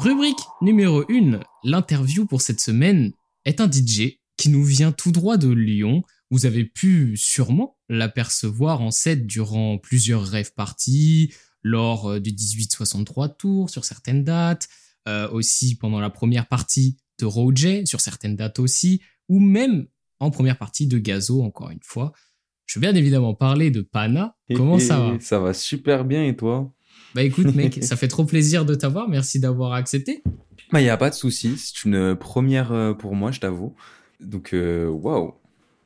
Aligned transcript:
Rubrique 0.00 0.40
numéro 0.62 1.02
1. 1.10 1.40
L'interview 1.62 2.24
pour 2.24 2.40
cette 2.40 2.58
semaine 2.58 3.12
est 3.44 3.60
un 3.60 3.70
DJ 3.70 4.18
qui 4.38 4.48
nous 4.48 4.64
vient 4.64 4.92
tout 4.92 5.12
droit 5.12 5.36
de 5.36 5.50
Lyon. 5.50 6.04
Vous 6.30 6.46
avez 6.46 6.64
pu 6.64 7.18
sûrement 7.18 7.76
l'apercevoir 7.90 8.80
en 8.80 8.92
set 8.92 9.26
durant 9.26 9.76
plusieurs 9.76 10.24
rêves 10.24 10.54
parties, 10.54 11.34
lors 11.62 12.12
euh, 12.12 12.18
du 12.18 12.30
1863 12.30 13.28
Tour 13.28 13.68
sur 13.68 13.84
certaines 13.84 14.24
dates, 14.24 14.70
euh, 15.06 15.28
aussi 15.32 15.76
pendant 15.76 16.00
la 16.00 16.08
première 16.08 16.48
partie 16.48 16.96
de 17.18 17.26
Roger 17.26 17.84
sur 17.84 18.00
certaines 18.00 18.36
dates 18.36 18.58
aussi, 18.58 19.02
ou 19.28 19.38
même 19.38 19.86
en 20.18 20.30
première 20.30 20.56
partie 20.56 20.86
de 20.86 20.96
Gazo 20.96 21.42
encore 21.42 21.68
une 21.68 21.82
fois. 21.82 22.12
Je 22.64 22.78
veux 22.78 22.80
bien 22.80 22.94
évidemment 22.94 23.34
parler 23.34 23.70
de 23.70 23.82
Pana. 23.82 24.34
Comment 24.56 24.78
ça 24.78 24.98
va? 24.98 25.20
Ça 25.20 25.40
va 25.40 25.52
super 25.52 26.06
bien 26.06 26.24
et 26.24 26.36
toi? 26.36 26.72
Bah 27.14 27.22
écoute 27.22 27.54
mec, 27.54 27.82
ça 27.82 27.96
fait 27.96 28.08
trop 28.08 28.24
plaisir 28.24 28.64
de 28.64 28.74
t'avoir, 28.74 29.08
merci 29.08 29.40
d'avoir 29.40 29.72
accepté. 29.72 30.22
Bah 30.72 30.80
y 30.80 30.88
a 30.88 30.96
pas 30.96 31.10
de 31.10 31.14
souci, 31.14 31.56
c'est 31.58 31.84
une 31.84 32.14
première 32.14 32.72
euh, 32.72 32.94
pour 32.94 33.14
moi, 33.14 33.32
je 33.32 33.40
t'avoue. 33.40 33.74
Donc, 34.20 34.52
euh, 34.52 34.86
waouh. 34.88 35.34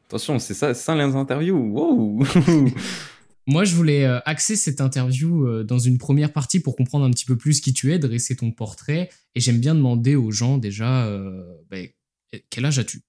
Attention, 0.08 0.38
c'est 0.38 0.54
ça, 0.54 0.74
ça 0.74 0.94
les 0.94 1.14
interviews. 1.14 1.56
Waouh. 1.56 2.24
Moi, 3.46 3.64
je 3.64 3.74
voulais 3.74 4.04
euh, 4.04 4.20
axer 4.24 4.56
cette 4.56 4.80
interview 4.80 5.46
euh, 5.46 5.64
dans 5.64 5.78
une 5.78 5.98
première 5.98 6.32
partie 6.32 6.60
pour 6.60 6.76
comprendre 6.76 7.04
un 7.04 7.10
petit 7.10 7.26
peu 7.26 7.36
plus 7.36 7.60
qui 7.60 7.72
tu 7.72 7.92
es, 7.92 7.98
dresser 7.98 8.36
ton 8.36 8.50
portrait. 8.50 9.10
Et 9.34 9.40
j'aime 9.40 9.58
bien 9.58 9.74
demander 9.74 10.16
aux 10.16 10.30
gens 10.30 10.58
déjà, 10.58 11.10
bah, 11.70 11.78
quel 12.50 12.64
âge 12.64 12.78
as-tu? 12.78 13.02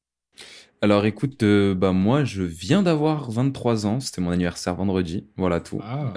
Alors 0.81 1.05
écoute, 1.05 1.43
bah 1.43 1.93
moi 1.93 2.23
je 2.25 2.43
viens 2.43 2.83
d'avoir 2.83 3.31
23 3.31 3.87
ans, 3.87 3.99
c'était 3.99 4.21
mon 4.21 4.29
anniversaire 4.29 4.75
vendredi, 4.75 5.25
voilà 5.35 5.59
tout. 5.59 5.79
Ah. 5.81 6.13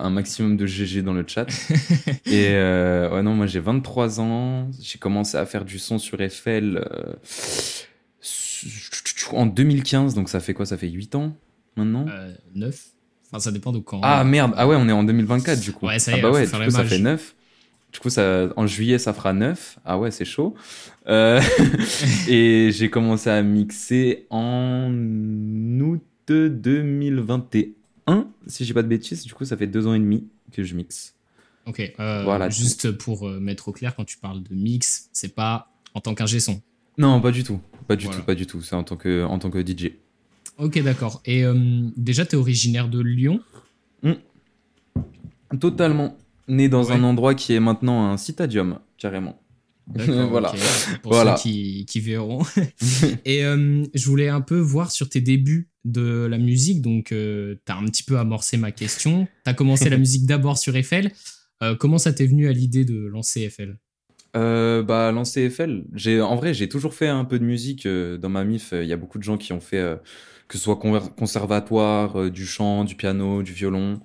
un 0.00 0.10
maximum 0.10 0.56
de 0.56 0.64
GG 0.66 1.02
dans 1.02 1.14
le 1.14 1.24
chat. 1.26 1.46
Et 2.26 2.50
ouais 2.52 3.22
non, 3.22 3.34
moi 3.34 3.46
j'ai 3.46 3.60
23 3.60 4.20
ans, 4.20 4.70
j'ai 4.80 4.98
commencé 4.98 5.36
à 5.36 5.44
faire 5.44 5.64
du 5.64 5.78
son 5.78 5.98
sur 5.98 6.20
Eiffel 6.20 6.84
en 9.32 9.46
2015, 9.46 10.14
donc 10.14 10.28
ça 10.28 10.40
fait 10.40 10.54
quoi? 10.54 10.66
Ça 10.66 10.76
fait 10.76 10.88
8 10.88 11.14
ans 11.14 11.36
maintenant? 11.76 12.06
Euh, 12.08 12.32
9 12.54 12.86
Enfin, 13.30 13.40
ça 13.40 13.50
dépend 13.50 13.72
de 13.72 13.78
quand. 13.78 14.00
Ah 14.02 14.24
merde, 14.24 14.52
ah 14.56 14.68
ouais, 14.68 14.76
on 14.78 14.86
est 14.90 14.92
en 14.92 15.04
2024 15.04 15.58
du 15.58 15.72
coup. 15.72 15.86
Ouais, 15.86 15.98
ça 15.98 16.12
y 16.12 16.16
est, 16.16 16.18
ah 16.18 16.22
bah 16.22 16.30
ouais, 16.32 16.44
du 16.44 16.52
coup, 16.52 16.70
ça 16.70 16.84
fait 16.84 16.98
9. 16.98 17.34
Du 17.92 18.00
coup, 18.00 18.10
ça, 18.10 18.48
en 18.56 18.66
juillet, 18.66 18.98
ça 18.98 19.12
fera 19.12 19.32
9. 19.32 19.78
Ah 19.84 19.98
ouais, 19.98 20.10
c'est 20.10 20.24
chaud. 20.24 20.54
Euh, 21.08 21.40
et 22.28 22.70
j'ai 22.72 22.88
commencé 22.88 23.28
à 23.28 23.42
mixer 23.42 24.26
en 24.30 24.90
août 25.80 26.02
2021, 26.28 28.28
si 28.46 28.64
j'ai 28.64 28.74
pas 28.74 28.82
de 28.82 28.88
bêtises. 28.88 29.24
Du 29.24 29.34
coup, 29.34 29.44
ça 29.44 29.56
fait 29.56 29.66
deux 29.66 29.86
ans 29.86 29.94
et 29.94 29.98
demi 29.98 30.26
que 30.52 30.62
je 30.62 30.74
mixe. 30.74 31.14
Ok, 31.66 31.92
euh, 32.00 32.24
voilà, 32.24 32.48
juste 32.48 32.92
pour 32.92 33.28
euh, 33.28 33.38
mettre 33.38 33.68
au 33.68 33.72
clair, 33.72 33.94
quand 33.94 34.04
tu 34.04 34.18
parles 34.18 34.42
de 34.42 34.54
mix, 34.54 35.08
c'est 35.12 35.34
pas 35.34 35.70
en 35.94 36.00
tant 36.00 36.14
qu'ingé 36.14 36.40
son. 36.40 36.60
Non, 36.98 37.20
pas 37.20 37.30
du 37.30 37.44
tout. 37.44 37.60
Pas 37.86 37.96
du 37.96 38.08
tout, 38.08 38.22
pas 38.22 38.34
du 38.34 38.46
tout. 38.46 38.62
C'est 38.62 38.74
en 38.74 38.84
tant 38.84 38.96
que, 38.96 39.24
en 39.24 39.38
tant 39.38 39.50
que 39.50 39.64
DJ. 39.64 39.92
Ok, 40.58 40.82
d'accord. 40.82 41.22
Et 41.24 41.44
euh, 41.44 41.54
déjà, 41.96 42.26
tu 42.26 42.36
es 42.36 42.38
originaire 42.38 42.88
de 42.88 43.00
Lyon? 43.00 43.40
Hmm. 44.02 44.12
Totalement. 45.58 46.16
Né 46.48 46.68
dans 46.68 46.92
un 46.92 47.02
endroit 47.02 47.34
qui 47.34 47.54
est 47.54 47.60
maintenant 47.60 48.10
un 48.10 48.16
citadium, 48.16 48.78
carrément. 48.98 49.40
voilà. 49.94 50.52
Pour 51.02 51.14
ceux 51.14 51.34
qui, 51.42 51.86
qui 51.86 52.00
verront. 52.00 52.42
et 53.24 53.44
euh, 53.44 53.84
je 53.94 54.06
voulais 54.06 54.28
un 54.28 54.40
peu 54.40 54.58
voir 54.58 54.90
sur 54.90 55.08
tes 55.08 55.20
débuts 55.20 55.70
de 55.84 56.26
la 56.30 56.38
musique. 56.38 56.82
Donc, 56.82 57.12
euh, 57.12 57.56
tu 57.66 57.72
as 57.72 57.76
un 57.76 57.84
petit 57.86 58.02
peu 58.02 58.18
amorcé 58.18 58.56
ma 58.56 58.72
question. 58.72 59.26
Tu 59.44 59.50
as 59.50 59.54
commencé 59.54 59.90
la 59.90 59.98
musique 59.98 60.26
d'abord 60.26 60.58
sur 60.58 60.76
Eiffel. 60.76 61.12
comment 61.78 61.98
ça 61.98 62.12
t'est 62.12 62.26
venu 62.26 62.48
à 62.48 62.52
l'idée 62.52 62.84
de 62.84 63.06
lancer 63.06 63.42
Eiffel? 63.42 63.78
Euh, 64.34 64.82
bah 64.82 65.12
lancer 65.12 65.42
Eiffel, 65.42 65.84
j'ai 65.92 66.22
en 66.22 66.36
vrai 66.36 66.54
j'ai 66.54 66.66
toujours 66.66 66.94
fait 66.94 67.08
un 67.08 67.26
peu 67.26 67.38
de 67.38 67.44
musique 67.44 67.84
euh, 67.84 68.16
dans 68.16 68.30
ma 68.30 68.44
mif. 68.44 68.72
Il 68.72 68.86
y 68.86 68.92
a 68.92 68.96
beaucoup 68.96 69.18
de 69.18 69.22
gens 69.22 69.36
qui 69.36 69.52
ont 69.52 69.60
fait 69.60 69.78
euh, 69.78 69.96
que 70.48 70.56
ce 70.56 70.64
soit 70.64 70.76
conservatoire, 70.76 72.18
euh, 72.18 72.30
du 72.30 72.46
chant, 72.46 72.84
du 72.84 72.94
piano, 72.94 73.42
du 73.42 73.52
violon. 73.52 74.00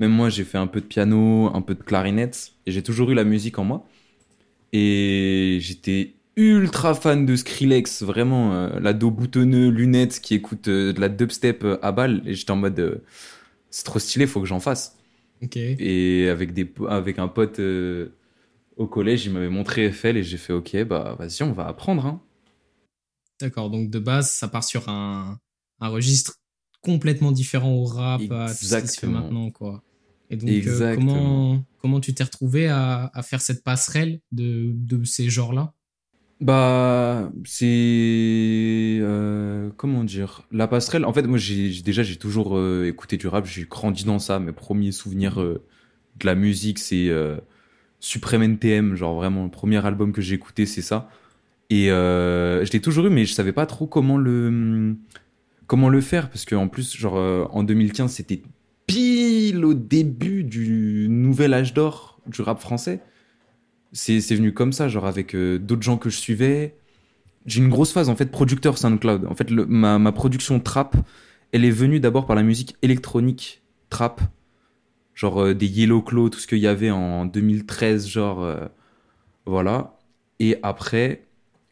Même 0.00 0.10
moi 0.10 0.28
j'ai 0.28 0.44
fait 0.44 0.58
un 0.58 0.66
peu 0.66 0.80
de 0.80 0.86
piano, 0.86 1.50
un 1.54 1.62
peu 1.62 1.74
de 1.74 1.82
clarinette 1.82 2.52
et 2.66 2.72
j'ai 2.72 2.82
toujours 2.82 3.10
eu 3.10 3.14
la 3.14 3.24
musique 3.24 3.58
en 3.58 3.64
moi. 3.64 3.86
Et 4.72 5.58
j'étais 5.60 6.14
ultra 6.36 6.94
fan 6.94 7.26
de 7.26 7.36
Skrillex, 7.36 8.02
vraiment 8.02 8.68
l'ado 8.80 9.10
boutonneux, 9.10 9.68
lunettes 9.68 10.20
qui 10.20 10.34
écoute 10.34 10.68
de 10.68 10.98
la 10.98 11.08
dubstep 11.08 11.64
à 11.82 11.92
balle 11.92 12.22
et 12.24 12.34
j'étais 12.34 12.50
en 12.50 12.56
mode 12.56 13.02
c'est 13.68 13.84
trop 13.84 13.98
stylé, 13.98 14.26
faut 14.26 14.40
que 14.40 14.46
j'en 14.46 14.60
fasse. 14.60 14.96
Ok. 15.42 15.56
Et 15.56 16.28
avec 16.28 16.54
des 16.54 16.72
avec 16.88 17.18
un 17.18 17.28
pote 17.28 17.60
au 18.76 18.86
collège, 18.86 19.26
il 19.26 19.32
m'avait 19.32 19.50
montré 19.50 19.84
Eiffel 19.84 20.16
et 20.16 20.22
j'ai 20.22 20.38
fait 20.38 20.54
OK, 20.54 20.74
bah 20.84 21.14
vas-y, 21.18 21.42
on 21.42 21.52
va 21.52 21.66
apprendre. 21.66 22.06
Hein. 22.06 22.22
D'accord, 23.40 23.68
donc 23.70 23.90
de 23.90 23.98
base, 23.98 24.30
ça 24.30 24.48
part 24.48 24.64
sur 24.64 24.88
un, 24.88 25.38
un 25.80 25.88
registre 25.88 26.36
complètement 26.80 27.32
différent 27.32 27.72
au 27.72 27.84
rap, 27.84 28.22
à 28.30 28.48
tout 28.48 28.64
ce 28.64 28.76
qui 28.80 28.88
se 28.88 29.00
fait 29.00 29.06
maintenant, 29.06 29.50
quoi. 29.50 29.82
Et 30.30 30.36
donc, 30.36 30.48
euh, 30.48 30.94
comment, 30.94 31.64
comment 31.82 32.00
tu 32.00 32.14
t'es 32.14 32.22
retrouvé 32.22 32.68
à, 32.68 33.10
à, 33.12 33.22
faire 33.22 33.40
cette 33.40 33.64
passerelle 33.64 34.20
de, 34.30 34.72
de 34.74 35.04
ces 35.04 35.28
genres-là? 35.28 35.74
Bah, 36.40 37.30
c'est. 37.44 37.66
Euh, 39.00 39.70
comment 39.76 40.04
dire? 40.04 40.42
La 40.52 40.68
passerelle, 40.68 41.04
en 41.04 41.12
fait, 41.12 41.24
moi, 41.24 41.36
j'ai 41.36 41.82
déjà, 41.82 42.04
j'ai 42.04 42.16
toujours 42.16 42.56
euh, 42.56 42.86
écouté 42.86 43.16
du 43.16 43.26
rap, 43.26 43.44
j'ai 43.44 43.64
grandi 43.64 44.04
dans 44.04 44.20
ça. 44.20 44.38
Mes 44.38 44.52
premiers 44.52 44.92
souvenirs 44.92 45.36
de 45.38 45.60
la 46.24 46.36
musique, 46.36 46.78
c'est 46.78 47.10
Supreme 47.98 48.42
NTM, 48.42 48.94
genre 48.94 49.16
vraiment 49.16 49.44
le 49.44 49.50
premier 49.50 49.84
album 49.84 50.12
que 50.12 50.22
j'ai 50.22 50.36
écouté, 50.36 50.64
c'est 50.64 50.82
ça. 50.82 51.10
Et 51.70 51.86
je 51.86 52.72
l'ai 52.72 52.80
toujours 52.80 53.06
eu, 53.06 53.10
mais 53.10 53.24
je 53.24 53.34
savais 53.34 53.52
pas 53.52 53.66
trop 53.66 53.88
comment 53.88 54.16
le 54.16 54.96
comment 55.66 55.88
le 55.88 56.00
faire 56.00 56.30
parce 56.30 56.44
qu'en 56.44 56.68
plus, 56.68 56.96
genre 56.96 57.14
en 57.54 57.64
2015, 57.64 58.12
c'était 58.12 58.42
au 59.64 59.74
début 59.74 60.44
du 60.44 61.06
nouvel 61.08 61.54
âge 61.54 61.74
d'or 61.74 62.20
du 62.26 62.42
rap 62.42 62.60
français. 62.60 63.00
C'est 63.92 64.20
venu 64.34 64.52
comme 64.54 64.72
ça, 64.72 64.88
genre 64.88 65.06
avec 65.06 65.34
euh, 65.34 65.58
d'autres 65.58 65.82
gens 65.82 65.96
que 65.96 66.10
je 66.10 66.16
suivais. 66.16 66.76
J'ai 67.46 67.60
une 67.60 67.70
grosse 67.70 67.92
phase 67.92 68.08
en 68.08 68.16
fait 68.16 68.26
producteur 68.26 68.78
SoundCloud. 68.78 69.26
En 69.26 69.34
fait, 69.34 69.50
ma, 69.50 69.98
ma 69.98 70.12
production 70.12 70.60
trap, 70.60 70.96
elle 71.52 71.64
est 71.64 71.70
venue 71.70 71.98
d'abord 71.98 72.26
par 72.26 72.36
la 72.36 72.42
musique 72.42 72.76
électronique 72.82 73.62
trap 73.88 74.20
genre 75.14 75.42
euh, 75.42 75.54
des 75.54 75.66
Yellow 75.66 76.02
Claw, 76.02 76.30
tout 76.30 76.38
ce 76.38 76.46
qu'il 76.46 76.58
y 76.58 76.66
avait 76.66 76.90
en 76.90 77.26
2013, 77.26 78.06
genre 78.06 78.44
euh, 78.44 78.66
voilà. 79.44 79.98
Et 80.38 80.56
après, 80.62 81.26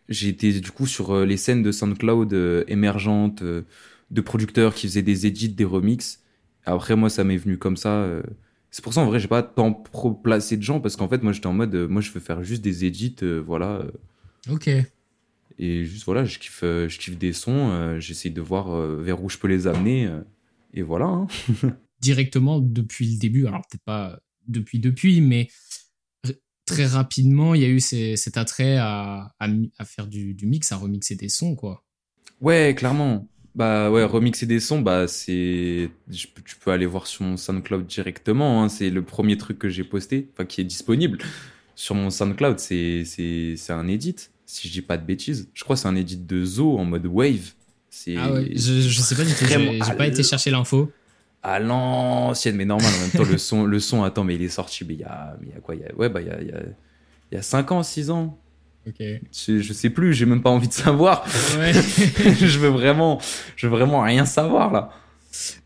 été 0.09 0.61
du 0.61 0.71
coup 0.73 0.87
sur 0.87 1.25
les 1.25 1.37
scènes 1.37 1.63
de 1.63 1.73
SoundCloud 1.73 2.65
émergentes, 2.67 3.43
de 3.43 4.21
producteurs 4.21 4.75
qui 4.75 4.87
faisaient 4.89 5.03
des 5.03 5.27
edits, 5.27 5.49
des 5.51 5.65
remixes. 5.65 6.23
Après, 6.73 6.97
moi, 6.97 7.11
ça 7.11 7.25
m'est 7.25 7.37
venu 7.37 7.59
comme 7.59 7.77
ça. 7.77 8.07
C'est 8.71 8.83
pour 8.83 8.93
ça, 8.93 9.01
en 9.01 9.07
vrai, 9.07 9.21
j'ai 9.21 9.29
pas 9.29 9.43
tant 9.43 9.73
pro 9.73 10.13
placé 10.13 10.57
de 10.57 10.63
gens 10.63 10.81
parce 10.81 10.97
qu'en 10.97 11.09
fait, 11.09 11.23
moi, 11.23 11.33
j'étais 11.33 11.47
en 11.47 11.53
mode, 11.53 11.75
moi, 11.75 12.03
je 12.03 12.11
veux 12.11 12.21
faire 12.21 12.43
juste 12.43 12.63
des 12.63 12.85
edits, 12.85 13.17
voilà. 13.45 13.85
Ok. 14.51 14.69
Et 15.59 15.85
juste, 15.85 16.05
voilà, 16.05 16.25
je 16.25 16.39
kiffe, 16.39 16.61
je 16.63 16.99
kiffe 16.99 17.19
des 17.19 17.33
sons, 17.33 17.99
j'essaye 17.99 18.31
de 18.31 18.41
voir 18.41 18.71
vers 18.99 19.23
où 19.23 19.29
je 19.29 19.39
peux 19.39 19.49
les 19.49 19.67
amener, 19.67 20.11
et 20.75 20.83
voilà. 20.83 21.07
Hein. 21.07 21.27
directement 22.01 22.61
depuis 22.61 23.13
le 23.13 23.19
début. 23.19 23.47
Alors 23.47 23.63
peut-être 23.69 23.85
pas 23.85 24.21
depuis 24.47 24.79
depuis, 24.79 25.21
mais 25.21 25.49
très 26.65 26.87
rapidement, 26.87 27.55
il 27.55 27.63
y 27.63 27.65
a 27.65 27.69
eu 27.69 27.81
cet 27.81 28.37
attrait 28.37 28.77
à, 28.77 29.35
à, 29.39 29.85
faire 29.85 30.07
du, 30.07 30.35
du, 30.35 30.47
mix, 30.47 30.71
à 30.73 30.77
remixer 30.77 31.17
des 31.17 31.29
sons, 31.29 31.55
quoi. 31.55 31.85
Ouais, 32.41 32.75
clairement. 32.77 33.27
Bah 33.59 33.91
ouais, 33.91 34.05
remixer 34.05 34.47
des 34.47 34.61
sons, 34.61 34.81
bah 34.83 35.09
c'est, 35.09 35.91
tu 36.13 36.57
peux 36.61 36.71
aller 36.71 36.87
voir 36.87 37.09
sur 37.09 37.25
mon 37.25 37.37
SoundCloud 37.37 37.89
directement. 37.89 38.63
Hein. 38.63 38.69
C'est 38.69 38.89
le 38.89 39.03
premier 39.03 39.37
truc 39.37 39.59
que 39.59 39.69
j'ai 39.69 39.83
posté, 39.83 40.29
enfin 40.33 40.45
qui 40.45 40.61
est 40.61 40.65
disponible 40.65 41.19
sur 41.75 41.97
mon 41.97 42.09
SoundCloud. 42.09 42.61
C'est 42.61 43.03
c'est 43.05 43.55
c'est 43.57 43.73
un 43.73 43.89
edit, 43.89 44.15
si 44.47 44.69
je 44.69 44.73
dis 44.73 44.81
pas 44.81 44.97
de 44.97 45.05
bêtises. 45.05 45.49
Je 45.55 45.65
crois 45.65 45.75
que 45.75 45.83
c'est 45.83 45.89
un 45.89 45.97
edit 45.97 46.19
de 46.19 46.45
Zo 46.45 46.79
en 46.79 46.85
mode 46.85 47.07
wave. 47.07 47.51
Ah 48.17 48.33
ouais, 48.33 48.53
je, 48.55 48.81
je 48.81 49.01
sais 49.01 49.17
pas 49.17 49.25
du 49.25 49.35
tout. 49.35 49.45
J'ai 49.45 49.95
pas 49.97 50.07
été 50.07 50.23
chercher 50.23 50.53
l'info 50.53 50.93
à 51.43 51.59
l'ancienne, 51.59 52.55
mais 52.55 52.65
normal 52.65 52.93
en 52.95 53.01
même 53.01 53.11
temps, 53.11 53.29
le 53.29 53.39
son, 53.39 53.65
le 53.65 53.81
son, 53.81 54.05
attends, 54.05 54.23
mais 54.23 54.37
il 54.37 54.43
est 54.43 54.49
sorti, 54.49 54.85
mais 54.85 54.95
il 54.95 55.01
y 55.01 55.05
a, 55.05 55.37
mais 55.41 55.49
il 55.49 55.55
y 55.55 55.57
a 55.57 55.61
quoi 55.61 55.75
il 55.75 55.81
y 55.81 55.85
a, 55.85 55.95
Ouais, 55.97 56.09
bah, 56.09 56.21
il 56.21 56.29
y 56.29 56.31
a, 56.31 56.41
il 56.41 57.35
y 57.35 57.37
a, 57.37 57.43
5 57.43 57.73
ans, 57.73 57.83
6 57.83 58.11
ans. 58.11 58.39
Je, 58.87 59.61
je 59.61 59.73
sais 59.73 59.91
plus, 59.91 60.15
j'ai 60.15 60.27
même 60.27 60.43
pas 60.43 60.51
envie 60.51 60.69
de 60.69 60.73
savoir. 60.73 61.27
Ouais. 61.59 61.73
je 61.73 62.59
veux 62.59 62.69
vraiment, 62.69 63.21
je 63.57 63.67
veux 63.67 63.73
vraiment 63.73 64.01
rien 64.03 64.25
savoir, 64.25 64.73
là. 64.73 64.91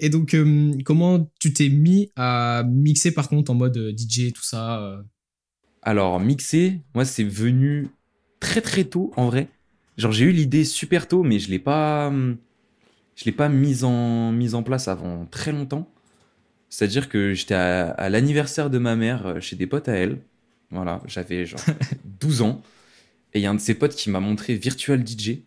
Et 0.00 0.08
donc, 0.08 0.34
euh, 0.34 0.72
comment 0.84 1.30
tu 1.38 1.52
t'es 1.52 1.68
mis 1.68 2.10
à 2.16 2.64
mixer 2.66 3.12
par 3.12 3.28
contre 3.28 3.50
en 3.50 3.54
mode 3.54 3.76
euh, 3.76 3.92
DJ, 3.96 4.32
tout 4.32 4.42
ça 4.42 4.80
euh? 4.80 5.02
Alors, 5.82 6.20
mixer, 6.20 6.80
moi, 6.94 7.04
c'est 7.04 7.24
venu 7.24 7.88
très 8.40 8.60
très 8.60 8.84
tôt, 8.84 9.12
en 9.16 9.26
vrai. 9.26 9.48
Genre, 9.96 10.12
j'ai 10.12 10.26
eu 10.26 10.32
l'idée 10.32 10.64
super 10.64 11.08
tôt, 11.08 11.22
mais 11.22 11.38
je 11.38 11.50
l'ai 11.50 11.58
pas. 11.58 12.08
Hum, 12.08 12.36
je 13.16 13.24
l'ai 13.24 13.32
pas 13.32 13.48
mise 13.48 13.84
en, 13.84 14.32
mise 14.32 14.54
en 14.54 14.62
place 14.62 14.88
avant 14.88 15.26
très 15.26 15.52
longtemps. 15.52 15.88
C'est-à-dire 16.70 17.08
que 17.08 17.34
j'étais 17.34 17.54
à, 17.54 18.08
l'anniversaire 18.08 18.70
de 18.70 18.78
ma 18.78 18.96
mère 18.96 19.36
chez 19.40 19.56
des 19.56 19.66
potes 19.66 19.88
à 19.88 19.92
elle. 19.92 20.18
Voilà, 20.70 21.02
j'avais 21.06 21.44
genre 21.44 21.60
12 22.20 22.42
ans. 22.42 22.62
Et 23.34 23.40
il 23.40 23.42
y 23.42 23.46
a 23.46 23.50
un 23.50 23.54
de 23.54 23.60
ses 23.60 23.74
potes 23.74 23.94
qui 23.94 24.10
m'a 24.10 24.20
montré 24.20 24.54
Virtual 24.54 25.02
DJ. 25.06 25.38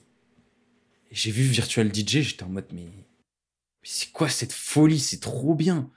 J'ai 1.11 1.31
vu 1.31 1.43
Virtual 1.43 1.93
DJ, 1.93 2.21
j'étais 2.21 2.43
en 2.43 2.49
mode, 2.49 2.65
mais, 2.73 2.81
mais 2.81 3.03
c'est 3.83 4.11
quoi 4.11 4.27
cette 4.27 4.53
folie? 4.53 4.99
C'est 4.99 5.19
trop 5.19 5.53
bien. 5.55 5.89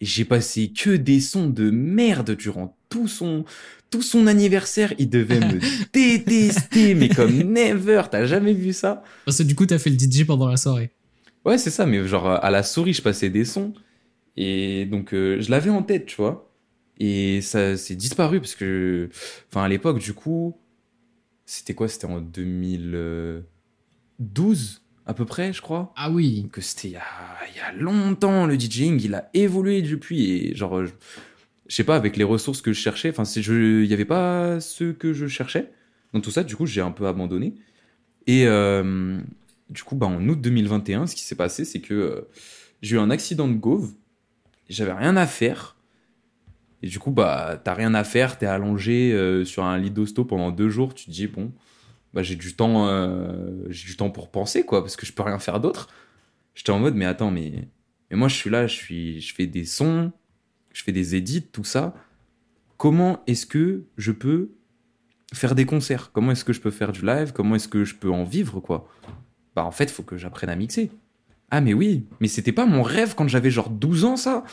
Et 0.00 0.06
j'ai 0.06 0.24
passé 0.24 0.72
que 0.72 0.90
des 0.90 1.20
sons 1.20 1.48
de 1.48 1.70
merde 1.70 2.32
durant 2.32 2.76
tout 2.88 3.06
son, 3.06 3.44
tout 3.90 4.02
son 4.02 4.26
anniversaire. 4.26 4.94
Il 4.98 5.10
devait 5.10 5.40
me 5.40 5.60
détester, 5.92 6.94
mais 6.94 7.08
comme 7.08 7.36
never. 7.36 8.02
T'as 8.10 8.24
jamais 8.26 8.52
vu 8.52 8.72
ça? 8.72 9.02
Parce 9.24 9.38
que 9.38 9.42
du 9.44 9.54
coup, 9.54 9.66
t'as 9.66 9.78
fait 9.78 9.90
le 9.90 9.98
DJ 9.98 10.24
pendant 10.26 10.48
la 10.48 10.56
soirée. 10.56 10.90
Ouais, 11.44 11.58
c'est 11.58 11.70
ça, 11.70 11.86
mais 11.86 12.06
genre 12.06 12.26
à 12.28 12.50
la 12.50 12.62
souris, 12.62 12.94
je 12.94 13.02
passais 13.02 13.30
des 13.30 13.44
sons. 13.44 13.72
Et 14.36 14.86
donc, 14.86 15.12
euh, 15.12 15.40
je 15.40 15.50
l'avais 15.50 15.70
en 15.70 15.82
tête, 15.82 16.06
tu 16.06 16.16
vois. 16.16 16.50
Et 16.98 17.40
ça 17.40 17.76
s'est 17.76 17.94
disparu 17.94 18.40
parce 18.40 18.54
que, 18.54 19.08
enfin, 19.48 19.64
à 19.64 19.68
l'époque, 19.68 19.98
du 19.98 20.12
coup, 20.12 20.56
c'était 21.50 21.74
quoi 21.74 21.88
C'était 21.88 22.06
en 22.06 22.20
2012 22.20 24.82
à 25.04 25.14
peu 25.14 25.24
près, 25.24 25.52
je 25.52 25.60
crois. 25.60 25.92
Ah 25.96 26.08
oui. 26.08 26.48
Que 26.52 26.60
c'était 26.60 26.86
il, 26.88 26.92
y 26.92 26.96
a 26.96 27.72
longtemps 27.76 28.46
le 28.46 28.56
DJing, 28.56 29.02
il 29.02 29.16
a 29.16 29.28
évolué 29.34 29.82
depuis 29.82 30.30
et 30.30 30.54
genre, 30.54 30.86
je, 30.86 30.92
sais 31.66 31.82
pas, 31.82 31.96
avec 31.96 32.16
les 32.16 32.22
ressources 32.22 32.62
que 32.62 32.72
je 32.72 32.80
cherchais, 32.80 33.10
enfin, 33.10 33.24
il 33.24 33.82
n'y 33.82 33.92
avait 33.92 34.04
pas 34.04 34.60
ce 34.60 34.92
que 34.92 35.12
je 35.12 35.26
cherchais. 35.26 35.72
Dans 36.12 36.20
tout 36.20 36.30
ça, 36.30 36.44
du 36.44 36.54
coup, 36.54 36.66
j'ai 36.66 36.82
un 36.82 36.92
peu 36.92 37.08
abandonné. 37.08 37.56
Et 38.28 38.46
euh, 38.46 39.18
du 39.70 39.82
coup, 39.82 39.96
bah, 39.96 40.06
en 40.06 40.28
août 40.28 40.40
2021, 40.40 41.08
ce 41.08 41.16
qui 41.16 41.24
s'est 41.24 41.34
passé, 41.34 41.64
c'est 41.64 41.80
que 41.80 41.94
euh, 41.94 42.28
j'ai 42.80 42.94
eu 42.94 43.00
un 43.00 43.10
accident 43.10 43.48
de 43.48 43.54
Gove. 43.54 43.90
J'avais 44.68 44.92
rien 44.92 45.16
à 45.16 45.26
faire. 45.26 45.74
Et 46.82 46.88
du 46.88 46.98
coup, 46.98 47.10
bah, 47.10 47.60
t'as 47.62 47.74
rien 47.74 47.94
à 47.94 48.04
faire, 48.04 48.38
t'es 48.38 48.46
allongé 48.46 49.12
euh, 49.12 49.44
sur 49.44 49.64
un 49.64 49.78
lit 49.78 49.90
d'hosto 49.90 50.24
pendant 50.24 50.50
deux 50.50 50.70
jours. 50.70 50.94
Tu 50.94 51.06
te 51.06 51.10
dis, 51.10 51.26
bon, 51.26 51.52
bah, 52.14 52.22
j'ai 52.22 52.36
du 52.36 52.54
temps, 52.54 52.88
euh, 52.88 53.50
j'ai 53.68 53.86
du 53.86 53.96
temps 53.96 54.10
pour 54.10 54.30
penser, 54.30 54.64
quoi, 54.64 54.82
parce 54.82 54.96
que 54.96 55.04
je 55.04 55.12
peux 55.12 55.22
rien 55.22 55.38
faire 55.38 55.60
d'autre. 55.60 55.88
J'étais 56.54 56.70
en 56.70 56.78
mode, 56.78 56.94
mais 56.94 57.04
attends, 57.04 57.30
mais, 57.30 57.68
mais 58.10 58.16
moi, 58.16 58.28
je 58.28 58.34
suis 58.34 58.50
là, 58.50 58.66
je 58.66 58.74
suis, 58.74 59.20
je 59.20 59.34
fais 59.34 59.46
des 59.46 59.64
sons, 59.64 60.10
je 60.72 60.82
fais 60.82 60.92
des 60.92 61.14
edits, 61.14 61.42
tout 61.42 61.64
ça. 61.64 61.94
Comment 62.78 63.22
est-ce 63.26 63.44
que 63.44 63.84
je 63.98 64.12
peux 64.12 64.52
faire 65.34 65.54
des 65.54 65.66
concerts? 65.66 66.10
Comment 66.12 66.32
est-ce 66.32 66.44
que 66.44 66.54
je 66.54 66.60
peux 66.60 66.70
faire 66.70 66.92
du 66.92 67.04
live? 67.04 67.32
Comment 67.34 67.56
est-ce 67.56 67.68
que 67.68 67.84
je 67.84 67.94
peux 67.94 68.10
en 68.10 68.24
vivre, 68.24 68.60
quoi? 68.60 68.88
Bah, 69.54 69.64
en 69.64 69.70
fait, 69.70 69.90
faut 69.90 70.02
que 70.02 70.16
j'apprenne 70.16 70.48
à 70.50 70.56
mixer. 70.56 70.90
Ah, 71.50 71.60
mais 71.60 71.74
oui, 71.74 72.06
mais 72.20 72.28
c'était 72.28 72.52
pas 72.52 72.64
mon 72.64 72.82
rêve 72.82 73.14
quand 73.14 73.28
j'avais 73.28 73.50
genre 73.50 73.68
12 73.70 74.04
ans, 74.04 74.16
ça 74.16 74.44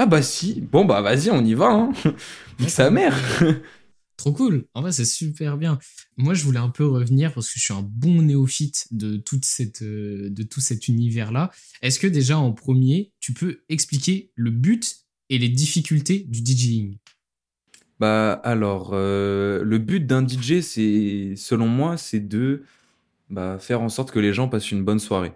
Ah, 0.00 0.06
bah 0.06 0.22
si, 0.22 0.60
bon, 0.60 0.84
bah 0.84 1.00
vas-y, 1.02 1.28
on 1.28 1.44
y 1.44 1.54
va, 1.54 1.72
hein. 1.72 1.92
sa 2.68 2.88
mère 2.88 3.18
Trop 4.16 4.32
cool. 4.32 4.64
En 4.74 4.82
vrai, 4.82 4.92
c'est 4.92 5.04
super 5.04 5.56
bien. 5.56 5.80
Moi, 6.16 6.34
je 6.34 6.44
voulais 6.44 6.60
un 6.60 6.68
peu 6.68 6.86
revenir 6.86 7.34
parce 7.34 7.48
que 7.48 7.58
je 7.58 7.64
suis 7.64 7.74
un 7.74 7.82
bon 7.82 8.22
néophyte 8.22 8.86
de 8.92 9.16
toute 9.16 9.44
cette, 9.44 9.82
euh, 9.82 10.30
de 10.30 10.44
tout 10.44 10.60
cet 10.60 10.86
univers-là. 10.86 11.50
Est-ce 11.82 11.98
que 11.98 12.06
déjà 12.06 12.38
en 12.38 12.52
premier, 12.52 13.10
tu 13.18 13.32
peux 13.32 13.62
expliquer 13.68 14.30
le 14.36 14.52
but 14.52 14.98
et 15.30 15.38
les 15.38 15.48
difficultés 15.48 16.20
du 16.28 16.44
DJing 16.44 16.98
Bah 17.98 18.34
alors, 18.44 18.90
euh, 18.92 19.64
le 19.64 19.78
but 19.78 20.06
d'un 20.06 20.24
DJ, 20.24 20.60
c'est, 20.60 21.34
selon 21.34 21.66
moi, 21.66 21.96
c'est 21.96 22.20
de 22.20 22.62
bah, 23.30 23.58
faire 23.58 23.82
en 23.82 23.88
sorte 23.88 24.12
que 24.12 24.20
les 24.20 24.32
gens 24.32 24.48
passent 24.48 24.70
une 24.70 24.84
bonne 24.84 25.00
soirée. 25.00 25.32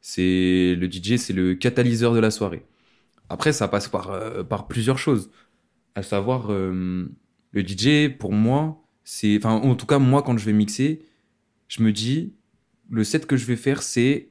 C'est 0.00 0.74
le 0.78 0.90
DJ, 0.90 1.16
c'est 1.16 1.34
le 1.34 1.54
catalyseur 1.54 2.14
de 2.14 2.20
la 2.20 2.30
soirée. 2.30 2.64
Après, 3.28 3.52
ça 3.52 3.68
passe 3.68 3.88
par, 3.88 4.10
euh, 4.10 4.42
par 4.42 4.68
plusieurs 4.68 4.98
choses, 4.98 5.30
à 5.94 6.02
savoir 6.02 6.48
le 6.50 7.10
DJ, 7.54 8.08
pour 8.16 8.32
moi, 8.32 8.82
c'est. 9.04 9.36
Enfin, 9.38 9.54
en 9.54 9.74
tout 9.74 9.86
cas, 9.86 9.98
moi, 9.98 10.22
quand 10.22 10.36
je 10.38 10.44
vais 10.44 10.52
mixer, 10.52 11.02
je 11.66 11.82
me 11.82 11.92
dis, 11.92 12.34
le 12.90 13.04
set 13.04 13.26
que 13.26 13.36
je 13.36 13.46
vais 13.46 13.56
faire, 13.56 13.82
c'est 13.82 14.30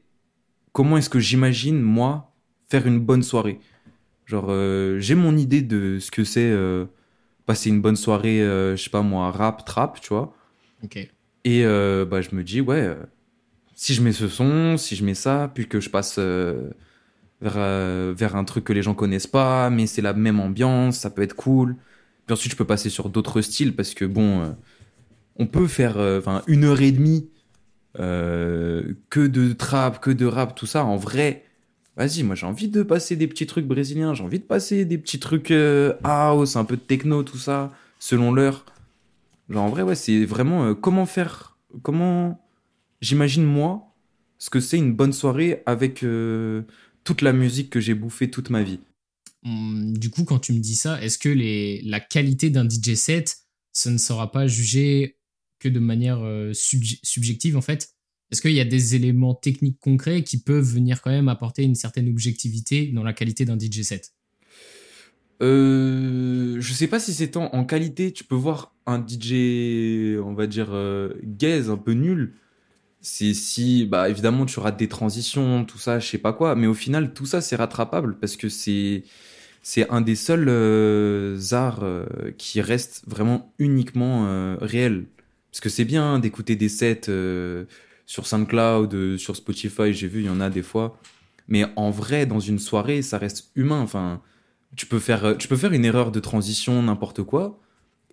comment 0.72 0.98
est-ce 0.98 1.10
que 1.10 1.20
j'imagine, 1.20 1.82
moi, 1.82 2.34
faire 2.70 2.88
une 2.88 3.00
bonne 3.00 3.24
soirée. 3.24 3.60
Genre, 4.26 4.48
euh, 4.50 5.00
j'ai 5.00 5.16
mon 5.16 5.38
idée 5.38 5.62
de 5.62 6.00
ce 6.00 6.12
que 6.12 6.24
c'est 6.24 6.50
euh, 6.50 6.86
passer 7.46 7.70
une 7.70 7.82
bonne 7.82 7.96
soirée, 7.96 8.42
euh, 8.42 8.76
je 8.76 8.84
sais 8.84 8.90
pas 8.90 9.02
moi, 9.02 9.32
rap, 9.32 9.64
trap, 9.66 10.02
tu 10.02 10.10
vois. 10.10 10.36
Ok. 10.84 10.98
Et 11.46 11.64
bah, 11.64 12.22
je 12.22 12.36
me 12.36 12.44
dis, 12.44 12.60
ouais, 12.60 12.94
si 13.74 13.94
je 13.94 14.02
mets 14.02 14.12
ce 14.12 14.28
son, 14.28 14.76
si 14.76 14.98
je 14.98 15.06
mets 15.06 15.14
ça, 15.14 15.50
puis 15.54 15.66
que 15.66 15.80
je 15.80 15.90
passe 15.90 16.20
vers, 17.42 18.14
vers 18.14 18.36
un 18.36 18.44
truc 18.44 18.64
que 18.64 18.74
les 18.74 18.82
gens 18.82 18.94
connaissent 18.94 19.28
pas, 19.28 19.70
mais 19.70 19.88
c'est 19.88 20.02
la 20.02 20.14
même 20.14 20.40
ambiance, 20.40 20.98
ça 20.98 21.10
peut 21.10 21.22
être 21.22 21.36
cool. 21.36 21.76
Puis 22.28 22.34
ensuite, 22.34 22.52
je 22.52 22.58
peux 22.58 22.66
passer 22.66 22.90
sur 22.90 23.10
d'autres 23.10 23.42
styles 23.42 23.74
parce 23.74 23.94
que 23.94 24.04
bon, 24.04 24.42
euh, 24.42 24.52
on 25.38 25.48
peut 25.48 25.66
faire 25.66 25.98
euh, 25.98 26.20
enfin 26.20 26.44
une 26.46 26.66
heure 26.66 26.82
et 26.82 26.92
demie 26.92 27.30
euh, 28.00 28.94
que 29.10 29.26
de 29.26 29.54
trap, 29.54 30.02
que 30.02 30.12
de 30.12 30.26
rap, 30.26 30.54
tout 30.54 30.66
ça. 30.66 30.84
En 30.84 30.98
vrai, 30.98 31.46
vas-y, 31.96 32.24
moi 32.24 32.36
j'ai 32.36 32.46
envie 32.46 32.68
de 32.68 32.84
passer 32.84 33.16
des 33.16 33.28
petits 33.28 33.48
trucs 33.48 33.66
brésiliens, 33.66 34.14
j'ai 34.14 34.26
envie 34.26 34.40
de 34.40 34.44
passer 34.44 34.84
des 34.84 34.98
petits 34.98 35.20
trucs 35.20 35.54
house, 36.04 36.58
un 36.58 36.66
peu 36.66 36.76
de 36.76 36.82
techno, 36.82 37.24
tout 37.24 37.38
ça, 37.38 37.72
selon 37.98 38.34
l'heure. 38.34 38.66
Genre 39.50 39.64
en 39.64 39.70
vrai, 39.70 39.84
ouais, 39.84 39.96
c'est 39.96 40.26
vraiment 40.26 40.76
comment 40.76 41.06
faire, 41.06 41.58
comment 41.82 42.46
j'imagine 43.00 43.46
moi 43.46 43.96
ce 44.38 44.50
que 44.50 44.60
c'est 44.60 44.78
une 44.78 44.94
bonne 44.94 45.14
soirée 45.14 45.64
avec 45.66 46.04
toute 47.08 47.22
la 47.22 47.32
musique 47.32 47.70
que 47.70 47.80
j'ai 47.80 47.94
bouffée 47.94 48.30
toute 48.30 48.50
ma 48.50 48.64
vie. 48.64 48.82
Hum, 49.46 49.98
du 49.98 50.10
coup, 50.10 50.26
quand 50.26 50.40
tu 50.40 50.52
me 50.52 50.60
dis 50.60 50.76
ça, 50.76 51.02
est-ce 51.02 51.18
que 51.18 51.30
les, 51.30 51.82
la 51.84 52.02
qualité 52.02 52.50
d'un 52.50 52.68
DJ 52.68 52.96
set, 52.96 53.38
ça 53.72 53.90
ne 53.90 53.98
sera 53.98 54.30
pas 54.30 54.46
jugé 54.46 55.18
que 55.60 55.70
de 55.70 55.80
manière 55.80 56.20
euh, 56.22 56.52
subjective 56.54 57.56
en 57.56 57.62
fait? 57.62 57.94
Est-ce 58.30 58.42
qu'il 58.42 58.52
y 58.52 58.60
a 58.60 58.66
des 58.66 58.96
éléments 58.96 59.36
techniques 59.36 59.80
concrets 59.80 60.26
qui 60.26 60.38
peuvent 60.42 60.66
venir 60.66 61.02
quand 61.02 61.12
même 61.12 61.30
apporter 61.30 61.64
une 61.64 61.76
certaine 61.76 62.10
objectivité 62.10 62.88
dans 62.88 63.04
la 63.04 63.14
qualité 63.14 63.46
d'un 63.46 63.58
DJ 63.58 63.84
set? 63.84 64.12
Euh, 65.42 66.58
je 66.60 66.74
sais 66.74 66.88
pas 66.88 67.00
si 67.00 67.14
c'est 67.14 67.38
en, 67.38 67.46
en, 67.54 67.64
qualité, 67.64 68.12
tu 68.12 68.26
peux 68.26 68.36
voir 68.36 68.76
un 68.86 69.00
DJ, 69.00 70.20
on 70.22 70.34
va 70.34 70.46
dire, 70.46 70.74
euh, 70.74 71.14
gaze, 71.24 71.70
un 71.70 71.78
peu 71.78 71.94
nul. 71.94 72.34
C'est 73.10 73.34
si, 73.34 73.86
bah 73.86 74.10
évidemment, 74.10 74.46
tu 74.46 74.60
rates 74.60 74.78
des 74.78 74.90
transitions, 74.90 75.64
tout 75.64 75.78
ça, 75.78 75.98
je 76.00 76.06
sais 76.08 76.18
pas 76.18 76.34
quoi, 76.34 76.56
mais 76.56 76.68
au 76.68 76.74
final, 76.74 77.14
tout 77.14 77.26
ça, 77.26 77.40
c'est 77.40 77.56
rattrapable 77.56 78.18
parce 78.20 78.36
que 78.36 78.50
c'est 78.50 79.06
c'est 79.64 79.90
un 79.90 80.02
des 80.02 80.16
seuls 80.16 80.48
euh, 80.50 81.40
arts 81.52 81.84
euh, 81.84 82.06
qui 82.38 82.60
reste 82.60 83.04
vraiment 83.08 83.54
uniquement 83.60 84.26
euh, 84.28 84.58
réel. 84.60 85.06
Parce 85.52 85.62
que 85.62 85.70
c'est 85.70 85.86
bien 85.86 86.20
d'écouter 86.20 86.58
des 86.58 86.70
sets 86.70 87.10
sur 88.06 88.28
SoundCloud, 88.28 89.18
sur 89.18 89.36
Spotify, 89.38 89.94
j'ai 89.94 90.08
vu, 90.08 90.22
il 90.22 90.26
y 90.26 90.30
en 90.30 90.42
a 90.42 90.50
des 90.50 90.64
fois. 90.64 91.00
Mais 91.48 91.66
en 91.78 91.92
vrai, 91.92 92.26
dans 92.26 92.42
une 92.42 92.60
soirée, 92.60 93.02
ça 93.02 93.18
reste 93.18 93.52
humain. 93.56 93.80
Enfin, 93.82 94.22
tu 94.76 94.86
peux 94.86 95.00
faire, 95.00 95.38
tu 95.38 95.48
peux 95.48 95.58
faire 95.58 95.72
une 95.74 95.86
erreur 95.86 96.12
de 96.12 96.20
transition, 96.20 96.84
n'importe 96.84 97.24
quoi, 97.24 97.60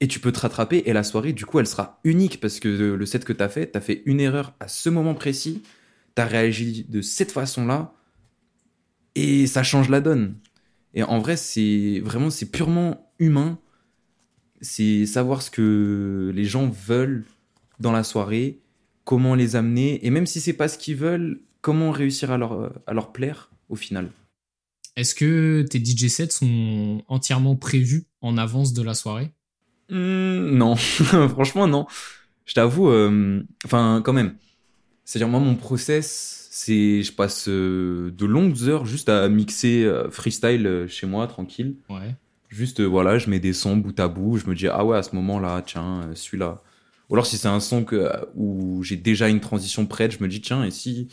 et 0.01 0.09
tu 0.09 0.21
peux 0.21 0.33
te 0.33 0.41
rattraper. 0.41 0.83
Et 0.87 0.93
la 0.93 1.03
soirée, 1.03 1.33
du 1.33 1.47
coup, 1.47 1.61
elle 1.61 1.67
sera 1.67 2.01
unique 2.05 2.41
parce 2.41 2.61
que 2.61 2.69
le 2.69 3.07
set 3.07 3.25
que 3.25 3.33
tu 3.33 3.43
as 3.43 3.49
fait, 3.49 3.71
tu 3.71 3.79
as 3.79 3.81
fait 3.81 4.03
une 4.07 4.21
erreur 4.21 4.55
à 4.61 4.69
ce 4.69 4.89
moment 4.89 5.15
précis, 5.15 5.63
tu 6.17 6.23
as 6.23 6.27
réagi 6.27 6.85
de 6.89 7.01
cette 7.01 7.33
façon-là, 7.33 7.95
et 9.15 9.47
ça 9.47 9.63
change 9.63 9.89
la 9.89 10.01
donne. 10.01 10.37
Et 10.95 11.03
en 11.03 11.19
vrai, 11.19 11.37
c'est 11.37 12.01
vraiment, 12.05 12.31
c'est 12.31 12.51
purement 12.51 13.13
humain. 13.19 13.59
C'est 14.61 15.07
savoir 15.07 15.43
ce 15.43 15.51
que 15.51 16.33
les 16.35 16.45
gens 16.45 16.69
veulent 16.69 17.25
dans 17.81 17.93
la 17.93 18.05
soirée, 18.05 18.61
comment 19.05 19.35
les 19.35 19.57
amener, 19.57 20.05
et 20.07 20.11
même 20.11 20.27
si 20.27 20.41
c'est 20.41 20.53
pas 20.53 20.69
ce 20.69 20.79
qu'ils 20.79 20.97
veulent, 20.97 21.41
comment 21.61 21.91
réussir 21.91 22.31
à 22.31 22.39
leur, 22.39 22.73
à 22.87 22.95
leur 22.95 23.13
plaire 23.13 23.51
au 23.69 23.77
final. 23.77 24.11
Est-ce 24.97 25.15
que 25.15 25.63
tes 25.69 25.85
DJ 25.85 26.07
sets 26.09 26.31
sont 26.31 27.03
entièrement 27.09 27.57
prévus 27.57 28.07
en 28.21 28.39
avance 28.39 28.73
de 28.73 28.83
la 28.83 28.95
soirée? 28.95 29.33
Mmh, 29.91 30.51
Non, 30.57 30.77
franchement 31.29 31.67
non. 31.67 31.87
Je 32.47 32.55
t'avoue, 32.55 32.89
euh, 32.89 33.43
enfin 33.65 34.03
quand 34.05 34.13
même. 34.13 34.35
C'est-à-dire 35.05 35.29
moi 35.29 35.41
mon 35.41 35.55
process, 35.55 36.49
c'est 36.51 37.03
je 37.03 37.13
passe 37.13 37.49
euh, 37.49 38.11
de 38.11 38.27
longues 38.27 38.63
heures 38.69 38.87
juste 38.87 39.09
à 39.09 39.29
mixer 39.29 39.85
euh, 39.85 40.11
freestyle 40.11 40.87
chez 40.89 41.07
moi 41.07 41.27
tranquille. 41.27 41.77
Ouais. 41.89 42.15
Juste 42.49 42.81
voilà, 42.81 43.19
je 43.19 43.31
mets 43.31 43.41
des 43.41 43.53
sons 43.53 43.77
bout 43.77 43.99
à 43.99 44.09
bout, 44.09 44.37
je 44.39 44.47
me 44.47 44.55
dis 44.55 44.69
ah 44.69 44.85
ouais 44.85 44.97
à 44.97 45.03
ce 45.03 45.15
moment-là, 45.17 45.63
tiens, 45.67 46.11
celui-là. 46.15 46.63
Ou 47.09 47.15
alors 47.15 47.27
si 47.27 47.37
c'est 47.37 47.49
un 47.49 47.61
son 47.61 47.85
que, 47.85 48.09
où 48.35 48.83
j'ai 48.83 48.97
déjà 48.97 49.29
une 49.29 49.41
transition 49.41 49.87
prête, 49.87 50.13
je 50.13 50.23
me 50.23 50.29
dis 50.29 50.41
tiens, 50.41 50.65
et 50.65 50.71
si 50.71 51.09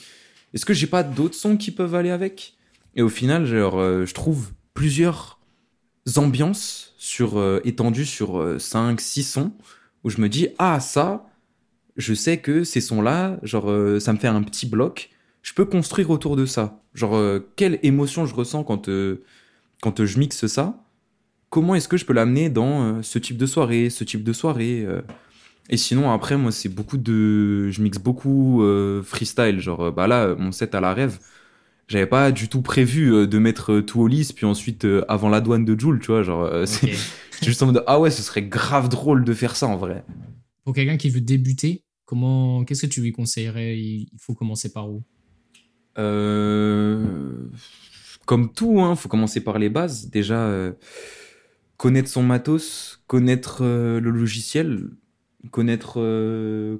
est-ce 0.53 0.65
que 0.65 0.73
j'ai 0.73 0.87
pas 0.87 1.03
d'autres 1.03 1.35
sons 1.35 1.57
qui 1.57 1.71
peuvent 1.71 1.95
aller 1.95 2.11
avec? 2.11 2.53
Et 2.95 3.01
au 3.01 3.09
final, 3.09 3.45
genre, 3.45 3.79
je 4.05 4.13
trouve 4.13 4.51
plusieurs 4.73 5.40
ambiances 6.15 6.93
sur 6.97 7.41
étendues 7.63 8.05
sur 8.05 8.55
5 8.59 8.99
6 8.99 9.23
sons 9.23 9.51
où 10.03 10.09
je 10.09 10.19
me 10.21 10.29
dis 10.29 10.49
ah 10.57 10.79
ça 10.79 11.25
je 11.97 12.13
sais 12.13 12.37
que 12.37 12.63
ces 12.63 12.81
sons-là, 12.81 13.37
genre, 13.43 13.69
ça 13.99 14.13
me 14.13 14.17
fait 14.17 14.27
un 14.27 14.41
petit 14.43 14.65
bloc 14.65 15.11
je 15.41 15.53
peux 15.53 15.65
construire 15.65 16.09
autour 16.09 16.35
de 16.35 16.45
ça. 16.45 16.81
Genre, 16.93 17.15
euh, 17.15 17.39
quelle 17.55 17.79
émotion 17.83 18.25
je 18.25 18.35
ressens 18.35 18.63
quand, 18.63 18.89
euh, 18.89 19.23
quand 19.81 20.05
je 20.05 20.19
mixe 20.19 20.45
ça. 20.47 20.83
comment 21.49 21.75
est-ce 21.75 21.87
que 21.87 21.97
je 21.97 22.05
peux 22.05 22.13
l'amener 22.13 22.49
dans 22.49 22.83
euh, 22.99 23.01
ce 23.03 23.19
type 23.19 23.37
de 23.37 23.45
soirée, 23.45 23.89
ce 23.89 24.03
type 24.03 24.23
de 24.23 24.33
soirée. 24.33 24.85
euh? 24.87 25.01
Et 25.69 25.77
sinon, 25.77 26.11
après, 26.11 26.37
moi, 26.37 26.51
c'est 26.51 26.69
beaucoup 26.69 26.97
de. 26.97 27.69
Je 27.71 27.81
mixe 27.81 27.99
beaucoup 27.99 28.63
euh, 28.63 29.03
freestyle. 29.03 29.59
Genre, 29.59 29.81
euh, 29.87 29.91
bah 29.91 30.07
là, 30.07 30.25
euh, 30.27 30.35
mon 30.37 30.51
set 30.51 30.75
à 30.75 30.81
la 30.81 30.93
rêve, 30.93 31.19
j'avais 31.91 32.07
pas 32.07 32.31
du 32.31 32.47
tout 32.47 32.61
prévu 32.61 33.13
euh, 33.13 33.27
de 33.27 33.37
mettre 33.37 33.73
euh, 33.73 33.81
tout 33.81 33.99
au 33.99 34.07
lisse, 34.07 34.31
puis 34.31 34.45
ensuite 34.45 34.85
euh, 34.85 35.03
avant 35.09 35.27
la 35.29 35.41
douane 35.41 35.65
de 35.65 35.77
Joule, 35.77 35.99
tu 35.99 36.07
vois. 36.07 36.23
Genre, 36.23 36.65
c'est 36.65 36.91
juste 37.43 37.61
en 37.61 37.67
mode 37.67 37.83
ah 37.85 37.99
ouais, 37.99 38.09
ce 38.09 38.23
serait 38.23 38.43
grave 38.43 38.87
drôle 38.87 39.25
de 39.25 39.33
faire 39.33 39.55
ça 39.55 39.67
en 39.67 39.75
vrai. 39.75 40.05
Pour 40.63 40.73
quelqu'un 40.73 40.95
qui 40.95 41.09
veut 41.09 41.21
débuter, 41.21 41.83
comment, 42.05 42.63
qu'est-ce 42.63 42.83
que 42.83 42.91
tu 42.91 43.01
lui 43.01 43.11
conseillerais? 43.11 43.77
Il 43.77 44.07
faut 44.17 44.33
commencer 44.33 44.71
par 44.71 44.89
où? 44.89 45.03
Euh, 45.97 47.49
Comme 48.25 48.53
tout, 48.53 48.79
hein, 48.81 48.95
faut 48.95 49.09
commencer 49.09 49.43
par 49.43 49.59
les 49.59 49.69
bases. 49.69 50.09
Déjà, 50.09 50.39
euh, 50.39 50.71
connaître 51.75 52.07
son 52.09 52.23
matos, 52.23 53.03
connaître 53.07 53.63
euh, 53.63 53.99
le 53.99 54.11
logiciel, 54.11 54.91
connaître 55.51 55.95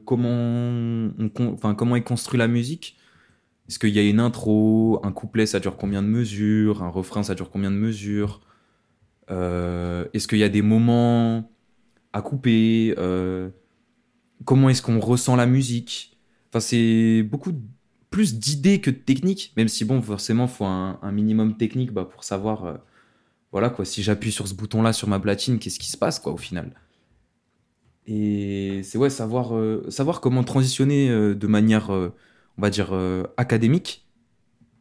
comment, 0.05 0.29
on 0.29 1.29
con- 1.33 1.51
enfin, 1.53 1.75
comment 1.75 1.97
est 1.97 2.03
construit 2.03 2.37
la 2.39 2.47
musique. 2.47 2.95
Est-ce 3.71 3.79
qu'il 3.79 3.91
y 3.91 3.99
a 3.99 4.03
une 4.03 4.19
intro, 4.19 4.99
un 5.01 5.13
couplet, 5.13 5.45
ça 5.45 5.61
dure 5.61 5.77
combien 5.77 6.03
de 6.03 6.07
mesures, 6.09 6.83
un 6.83 6.89
refrain, 6.89 7.23
ça 7.23 7.35
dure 7.35 7.49
combien 7.49 7.71
de 7.71 7.77
mesures 7.77 8.41
Euh, 9.29 10.05
Est-ce 10.13 10.27
qu'il 10.27 10.39
y 10.39 10.43
a 10.43 10.49
des 10.49 10.61
moments 10.61 11.49
à 12.11 12.21
couper 12.21 12.93
Euh, 12.97 13.49
Comment 14.43 14.67
est-ce 14.67 14.81
qu'on 14.81 14.99
ressent 14.99 15.37
la 15.37 15.45
musique? 15.45 16.17
C'est 16.59 17.23
beaucoup 17.23 17.53
plus 18.09 18.35
d'idées 18.39 18.81
que 18.81 18.91
de 18.91 18.97
technique, 18.97 19.53
même 19.55 19.69
si 19.69 19.85
bon, 19.85 20.01
forcément, 20.01 20.47
faut 20.47 20.65
un, 20.65 21.11
minimum 21.13 21.55
technique 21.55 21.93
bah, 21.93 22.03
pour 22.03 22.25
savoir, 22.25 22.65
euh, 22.65 22.73
voilà 23.53 23.69
quoi, 23.69 23.85
si 23.85 24.03
j'appuie 24.03 24.33
sur 24.33 24.49
ce 24.49 24.53
bouton-là 24.53 24.91
sur 24.91 25.07
ma 25.07 25.19
platine, 25.21 25.59
qu'est-ce 25.59 25.79
qui 25.79 25.89
se 25.89 25.97
passe 25.97 26.19
quoi 26.19 26.33
au 26.33 26.37
final? 26.37 26.73
Et 28.05 28.81
c'est 28.83 28.97
ouais, 28.97 29.09
savoir, 29.09 30.19
comment 30.19 30.43
transitionner 30.43 31.07
de 31.35 31.47
manière, 31.47 31.89
on 32.57 32.61
va 32.61 32.69
dire, 32.69 32.89
euh, 32.91 33.23
académique, 33.37 34.05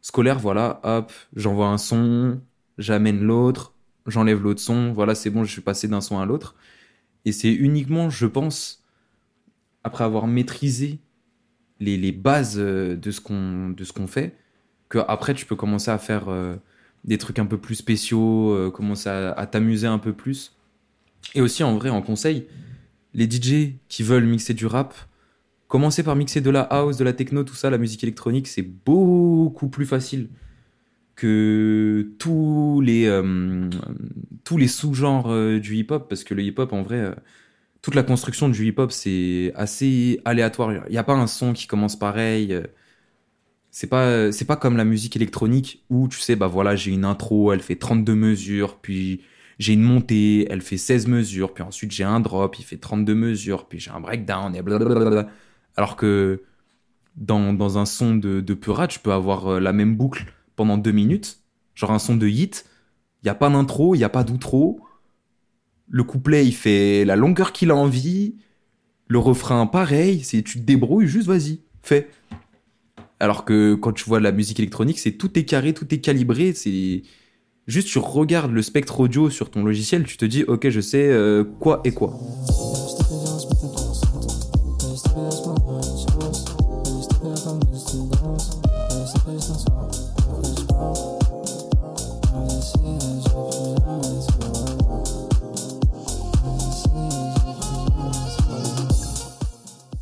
scolaire, 0.01 0.39
voilà, 0.39 0.79
hop, 0.83 1.11
j'envoie 1.35 1.67
un 1.67 1.77
son, 1.77 2.41
j'amène 2.77 3.21
l'autre, 3.21 3.73
j'enlève 4.07 4.41
l'autre 4.41 4.61
son, 4.61 4.93
voilà, 4.93 5.15
c'est 5.15 5.29
bon, 5.29 5.43
je 5.43 5.51
suis 5.51 5.61
passé 5.61 5.87
d'un 5.87 6.01
son 6.01 6.19
à 6.19 6.25
l'autre. 6.25 6.55
Et 7.25 7.31
c'est 7.31 7.53
uniquement, 7.53 8.09
je 8.09 8.25
pense, 8.25 8.83
après 9.83 10.03
avoir 10.03 10.27
maîtrisé 10.27 10.99
les, 11.79 11.97
les 11.97 12.11
bases 12.11 12.57
euh, 12.57 12.95
de 12.95 13.11
ce 13.11 13.21
qu'on 13.21 14.07
fait 14.07 14.35
que 14.89 14.99
après 15.07 15.33
tu 15.33 15.45
peux 15.45 15.55
commencer 15.55 15.89
à 15.89 15.97
faire 15.97 16.27
euh, 16.27 16.55
des 17.05 17.17
trucs 17.17 17.39
un 17.39 17.45
peu 17.45 17.57
plus 17.57 17.75
spéciaux 17.75 18.69
commencer 18.71 19.09
à, 19.09 19.31
à 19.31 19.47
t'amuser 19.47 19.87
un 19.87 19.97
peu 19.97 20.13
plus 20.13 20.55
et 21.33 21.41
aussi 21.41 21.63
en 21.63 21.75
vrai 21.77 21.89
en 21.89 22.01
conseil 22.01 22.45
les 23.13 23.29
DJ 23.29 23.73
qui 23.87 24.03
veulent 24.03 24.25
mixer 24.25 24.53
du 24.53 24.65
rap 24.65 24.93
commencer 25.71 26.03
par 26.03 26.17
mixer 26.17 26.41
de 26.41 26.49
la 26.49 26.61
house 26.63 26.97
de 26.97 27.05
la 27.05 27.13
techno 27.13 27.45
tout 27.45 27.55
ça 27.55 27.69
la 27.69 27.77
musique 27.77 28.03
électronique 28.03 28.47
c'est 28.47 28.61
beaucoup 28.61 29.69
plus 29.69 29.85
facile 29.85 30.27
que 31.15 32.11
tous 32.19 32.81
les 32.81 33.05
euh, 33.05 33.69
tous 34.43 34.57
les 34.57 34.67
sous-genres 34.67 35.31
euh, 35.31 35.59
du 35.59 35.77
hip-hop 35.77 36.09
parce 36.09 36.25
que 36.25 36.33
le 36.33 36.43
hip-hop 36.43 36.73
en 36.73 36.81
vrai 36.81 36.97
euh, 36.97 37.15
toute 37.81 37.95
la 37.95 38.03
construction 38.03 38.49
du 38.49 38.67
hip-hop, 38.67 38.91
c'est 38.91 39.53
assez 39.55 40.21
aléatoire. 40.23 40.71
Il 40.87 40.91
n'y 40.91 40.99
a 40.99 41.03
pas 41.03 41.15
un 41.15 41.25
son 41.25 41.53
qui 41.53 41.65
commence 41.65 41.97
pareil. 41.97 42.55
C'est 43.71 43.87
pas, 43.87 44.31
c'est 44.31 44.45
pas 44.45 44.55
comme 44.55 44.77
la 44.77 44.85
musique 44.85 45.15
électronique 45.15 45.83
où 45.89 46.07
tu 46.07 46.19
sais, 46.19 46.35
bah 46.35 46.45
voilà, 46.47 46.75
j'ai 46.75 46.91
une 46.91 47.05
intro, 47.05 47.51
elle 47.53 47.61
fait 47.61 47.77
32 47.77 48.13
mesures, 48.13 48.77
puis 48.79 49.23
j'ai 49.57 49.73
une 49.73 49.81
montée, 49.81 50.45
elle 50.51 50.61
fait 50.61 50.77
16 50.77 51.07
mesures, 51.07 51.53
puis 51.55 51.63
ensuite 51.63 51.91
j'ai 51.91 52.03
un 52.03 52.19
drop, 52.19 52.59
il 52.59 52.65
fait 52.65 52.77
32 52.77 53.15
mesures, 53.15 53.67
puis 53.67 53.79
j'ai 53.79 53.89
un 53.91 53.99
breakdown, 54.01 54.55
et 54.55 54.61
blablabla. 54.61 55.29
Alors 55.77 55.95
que 55.95 56.43
dans, 57.15 57.53
dans 57.53 57.77
un 57.77 57.85
son 57.85 58.15
de, 58.15 58.41
de 58.41 58.53
Pura, 58.53 58.87
tu 58.87 58.99
peux 58.99 59.13
avoir 59.13 59.47
euh, 59.47 59.59
la 59.59 59.73
même 59.73 59.95
boucle 59.95 60.25
pendant 60.55 60.77
deux 60.77 60.91
minutes, 60.91 61.39
genre 61.75 61.91
un 61.91 61.99
son 61.99 62.15
de 62.15 62.27
hit, 62.27 62.65
il 63.23 63.27
n'y 63.27 63.29
a 63.29 63.35
pas 63.35 63.49
d'intro, 63.49 63.95
il 63.95 63.99
n'y 63.99 64.03
a 64.03 64.09
pas 64.09 64.23
d'outro, 64.23 64.81
le 65.91 66.03
couplet, 66.03 66.45
il 66.45 66.53
fait 66.53 67.03
la 67.05 67.17
longueur 67.17 67.51
qu'il 67.51 67.69
a 67.69 67.75
envie. 67.75 68.35
Le 69.07 69.19
refrain, 69.19 69.67
pareil. 69.67 70.21
C'est 70.23 70.41
tu 70.41 70.59
te 70.59 70.63
débrouilles, 70.63 71.05
juste 71.05 71.27
vas-y, 71.27 71.59
fais. 71.83 72.09
Alors 73.19 73.43
que 73.43 73.75
quand 73.75 73.91
tu 73.91 74.05
vois 74.05 74.21
la 74.21 74.31
musique 74.31 74.59
électronique, 74.59 74.97
c'est 74.97 75.11
tout 75.11 75.37
est 75.37 75.43
carré, 75.43 75.73
tout 75.73 75.93
est 75.93 75.99
calibré. 75.99 76.53
C'est 76.53 77.03
juste 77.67 77.89
tu 77.89 77.99
regardes 77.99 78.51
le 78.51 78.61
spectre 78.61 79.01
audio 79.01 79.29
sur 79.29 79.51
ton 79.51 79.63
logiciel, 79.63 80.05
tu 80.05 80.15
te 80.15 80.25
dis 80.25 80.43
ok, 80.43 80.69
je 80.69 80.79
sais 80.79 81.09
euh, 81.09 81.43
quoi 81.43 81.81
et 81.83 81.91
quoi. 81.91 82.17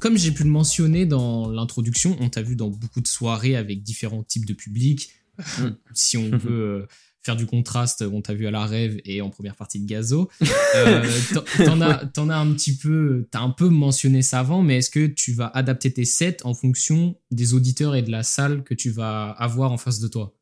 Comme 0.09 0.17
j'ai 0.17 0.31
pu 0.31 0.43
le 0.43 0.49
mentionner 0.49 1.05
dans 1.05 1.51
l'introduction, 1.51 2.17
on 2.19 2.29
t'a 2.29 2.41
vu 2.41 2.55
dans 2.55 2.69
beaucoup 2.69 2.99
de 2.99 3.05
soirées 3.05 3.55
avec 3.55 3.83
différents 3.83 4.23
types 4.23 4.47
de 4.47 4.55
publics. 4.55 5.11
Mm. 5.37 5.67
si 5.93 6.17
on 6.17 6.31
veut 6.35 6.49
euh, 6.49 6.87
faire 7.21 7.35
du 7.35 7.45
contraste, 7.45 8.03
on 8.11 8.19
t'a 8.23 8.33
vu 8.33 8.47
à 8.47 8.51
la 8.51 8.65
rêve 8.65 8.99
et 9.05 9.21
en 9.21 9.29
première 9.29 9.55
partie 9.55 9.79
de 9.79 9.85
Gazo. 9.85 10.27
Euh, 10.75 11.07
t'en- 11.31 11.63
T'en 11.63 11.81
as, 11.81 12.05
t'en 12.07 12.29
as 12.29 12.37
un 12.37 12.51
petit 12.53 12.75
peu, 12.75 13.27
t'as 13.29 13.41
un 13.41 13.51
peu 13.51 13.69
mentionné 13.69 14.23
ça 14.23 14.39
avant, 14.39 14.63
mais 14.63 14.77
est-ce 14.77 14.89
que 14.89 15.05
tu 15.05 15.31
vas 15.33 15.45
adapter 15.53 15.91
tes 15.93 16.05
sets 16.05 16.37
en 16.43 16.55
fonction 16.55 17.15
des 17.29 17.53
auditeurs 17.53 17.95
et 17.95 18.01
de 18.01 18.09
la 18.09 18.23
salle 18.23 18.63
que 18.63 18.73
tu 18.73 18.89
vas 18.89 19.29
avoir 19.29 19.71
en 19.71 19.77
face 19.77 19.99
de 19.99 20.07
toi? 20.07 20.33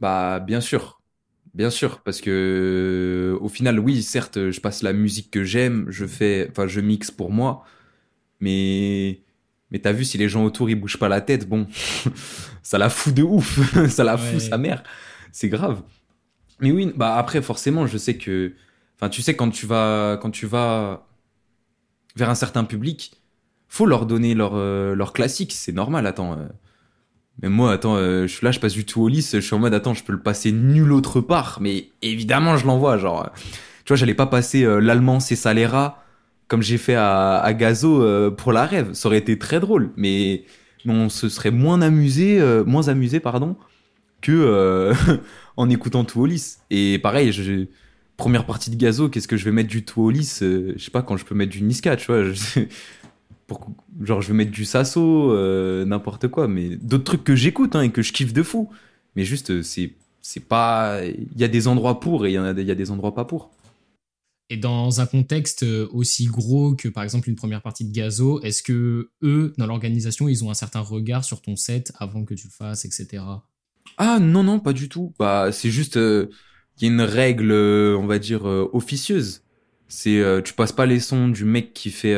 Bah 0.00 0.38
bien 0.38 0.60
sûr, 0.60 1.00
bien 1.54 1.70
sûr, 1.70 2.02
parce 2.02 2.20
que 2.20 3.38
au 3.40 3.48
final, 3.48 3.78
oui, 3.80 4.02
certes, 4.02 4.50
je 4.50 4.60
passe 4.60 4.82
la 4.82 4.92
musique 4.92 5.30
que 5.30 5.44
j'aime, 5.44 5.86
je 5.88 6.04
fais, 6.06 6.48
enfin, 6.50 6.66
je 6.66 6.80
mixe 6.80 7.10
pour 7.10 7.30
moi, 7.30 7.64
mais 8.40 9.20
mais 9.70 9.78
t'as 9.80 9.92
vu 9.92 10.04
si 10.04 10.16
les 10.18 10.28
gens 10.28 10.44
autour 10.44 10.70
ils 10.70 10.74
bougent 10.74 10.98
pas 10.98 11.08
la 11.08 11.20
tête, 11.20 11.48
bon, 11.48 11.66
ça 12.62 12.78
la 12.78 12.88
fout 12.90 13.12
de 13.14 13.22
ouf, 13.22 13.58
ça 13.88 14.04
la 14.04 14.14
Ouais. 14.16 14.20
fout 14.20 14.40
sa 14.40 14.58
mère, 14.58 14.82
c'est 15.32 15.48
grave. 15.48 15.82
Mais 16.60 16.72
oui, 16.72 16.92
bah 16.96 17.16
après 17.16 17.42
forcément, 17.42 17.86
je 17.86 17.98
sais 17.98 18.16
que, 18.16 18.54
enfin, 18.96 19.08
tu 19.08 19.22
sais 19.22 19.36
quand 19.36 19.50
tu 19.50 19.66
vas 19.66 20.18
quand 20.22 20.30
tu 20.30 20.46
vas 20.46 21.06
vers 22.16 22.30
un 22.30 22.34
certain 22.34 22.64
public, 22.64 23.12
faut 23.68 23.86
leur 23.86 24.06
donner 24.06 24.34
leur 24.34 24.52
euh, 24.54 24.94
leur 24.94 25.12
classique, 25.12 25.52
c'est 25.52 25.72
normal. 25.72 26.06
Attends. 26.06 26.32
euh, 26.32 26.46
mais 27.42 27.48
moi, 27.48 27.72
attends, 27.72 27.94
euh, 27.96 28.26
je 28.26 28.34
suis 28.34 28.44
là, 28.44 28.50
je 28.50 28.58
passe 28.58 28.72
du 28.72 28.84
tout 28.84 29.00
au 29.02 29.06
lisse, 29.08 29.32
je 29.36 29.40
suis 29.40 29.54
en 29.54 29.60
mode, 29.60 29.72
attends, 29.74 29.94
je 29.94 30.02
peux 30.02 30.12
le 30.12 30.20
passer 30.22 30.50
nul 30.50 30.90
autre 30.92 31.20
part. 31.20 31.58
Mais 31.60 31.90
évidemment, 32.02 32.56
je 32.56 32.66
l'envoie, 32.66 32.98
genre. 32.98 33.30
Tu 33.84 33.88
vois, 33.92 33.96
j'allais 33.96 34.14
pas 34.14 34.26
passer 34.26 34.64
l'allemand, 34.80 35.20
c'est 35.20 35.36
Salera, 35.36 36.02
comme 36.48 36.62
j'ai 36.62 36.78
fait 36.78 36.96
à, 36.96 37.52
Gazo 37.52 38.02
euh, 38.02 38.30
pour 38.30 38.52
la 38.52 38.66
rêve. 38.66 38.94
Ça 38.94 39.08
aurait 39.08 39.18
été 39.18 39.38
très 39.38 39.60
drôle, 39.60 39.90
mais, 39.96 40.44
on 40.86 41.10
se 41.10 41.28
serait 41.28 41.50
moins 41.50 41.82
amusé, 41.82 42.40
euh, 42.40 42.64
moins 42.64 42.88
amusé, 42.88 43.20
pardon, 43.20 43.56
que 44.22 44.32
euh, 44.32 44.94
en 45.56 45.68
écoutant 45.68 46.06
lisse. 46.24 46.60
Et 46.70 46.98
pareil, 46.98 47.32
je, 47.32 47.66
première 48.16 48.46
partie 48.46 48.70
de 48.70 48.76
Gazo, 48.76 49.10
qu'est-ce 49.10 49.28
que 49.28 49.36
je 49.36 49.44
vais 49.44 49.52
mettre 49.52 49.68
du 49.68 49.84
euh, 50.42 50.72
Je 50.76 50.82
sais 50.82 50.90
pas, 50.90 51.02
quand 51.02 51.18
je 51.18 51.26
peux 51.26 51.34
mettre 51.34 51.52
du 51.52 51.62
Niska, 51.62 51.96
je- 51.98 52.32
pour, 53.46 53.70
genre, 54.02 54.22
je 54.22 54.28
vais 54.28 54.34
mettre 54.34 54.50
du 54.50 54.64
Sasso, 54.64 55.34
n'importe 55.86 56.28
quoi, 56.28 56.48
mais 56.48 56.76
d'autres 56.76 57.04
trucs 57.04 57.24
que 57.24 57.36
j'écoute 57.36 57.76
hein, 57.76 57.82
et 57.82 57.90
que 57.90 58.02
je 58.02 58.12
kiffe 58.12 58.32
de 58.32 58.42
fou. 58.42 58.70
Mais 59.16 59.24
juste, 59.24 59.62
c'est 59.62 59.94
pas. 60.48 61.00
Il 61.04 61.40
y 61.40 61.44
a 61.44 61.48
des 61.48 61.66
endroits 61.66 61.98
pour 62.00 62.26
et 62.26 62.30
il 62.30 62.32
y, 62.32 62.64
y 62.64 62.70
a 62.70 62.74
des 62.74 62.90
endroits 62.90 63.14
pas 63.14 63.24
pour. 63.24 63.50
Et 64.50 64.56
dans 64.56 65.00
un 65.02 65.06
contexte 65.06 65.62
euh, 65.62 65.86
aussi 65.92 66.24
gros 66.26 66.74
que 66.74 66.88
par 66.88 67.02
exemple 67.02 67.28
une 67.28 67.36
première 67.36 67.60
partie 67.60 67.84
de 67.84 67.92
Gazo, 67.92 68.40
est-ce 68.42 68.62
que 68.62 69.10
eux, 69.22 69.52
dans 69.58 69.66
l'organisation, 69.66 70.26
ils 70.28 70.42
ont 70.44 70.50
un 70.50 70.54
certain 70.54 70.80
regard 70.80 71.24
sur 71.24 71.42
ton 71.42 71.54
set 71.56 71.92
avant 71.98 72.24
que 72.24 72.32
tu 72.34 72.46
le 72.46 72.52
fasses, 72.52 72.84
etc. 72.86 73.22
Ah 73.98 74.18
non, 74.20 74.42
non, 74.42 74.58
pas 74.60 74.72
du 74.72 74.88
tout. 74.88 75.12
Bah, 75.18 75.50
c'est 75.52 75.70
juste. 75.70 75.96
euh, 75.96 76.28
Il 76.80 76.86
y 76.86 76.90
a 76.90 76.92
une 76.94 77.00
règle, 77.02 77.50
euh, 77.50 77.96
on 77.98 78.06
va 78.06 78.18
dire, 78.18 78.48
euh, 78.48 78.70
officieuse. 78.72 79.42
C'est. 79.88 80.18
euh, 80.20 80.40
tu 80.40 80.54
passes 80.54 80.72
pas 80.72 80.86
les 80.86 81.00
sons 81.00 81.28
du 81.28 81.44
mec 81.44 81.74
qui 81.74 81.90
fait. 81.90 82.16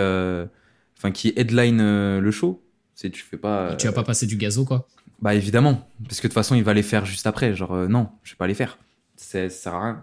Enfin, 0.97 1.11
qui 1.13 1.33
headline 1.37 1.79
le 2.19 2.31
show. 2.31 2.63
C'est 2.95 3.11
tu 3.11 3.23
fais 3.23 3.39
pas. 3.39 3.75
Tu 3.77 3.87
vas 3.87 3.93
pas 3.93 4.05
passer 4.05 4.27
du 4.27 4.37
Gazo, 4.37 4.65
quoi? 4.65 4.87
Bah 5.23 5.35
évidemment, 5.35 5.87
parce 6.07 6.19
que 6.19 6.27
de 6.27 6.29
toute 6.29 6.35
façon 6.35 6.55
il 6.55 6.63
va 6.63 6.73
les 6.75 6.83
faire 6.83 7.05
juste 7.07 7.27
après. 7.27 7.55
Genre 7.55 7.89
non, 7.89 8.09
je 8.23 8.33
vais 8.33 8.37
pas 8.37 8.47
les 8.47 8.55
faire. 8.55 8.79
Ça 9.17 9.49
sert 9.51 9.75
à 9.75 9.85
rien. 9.85 10.03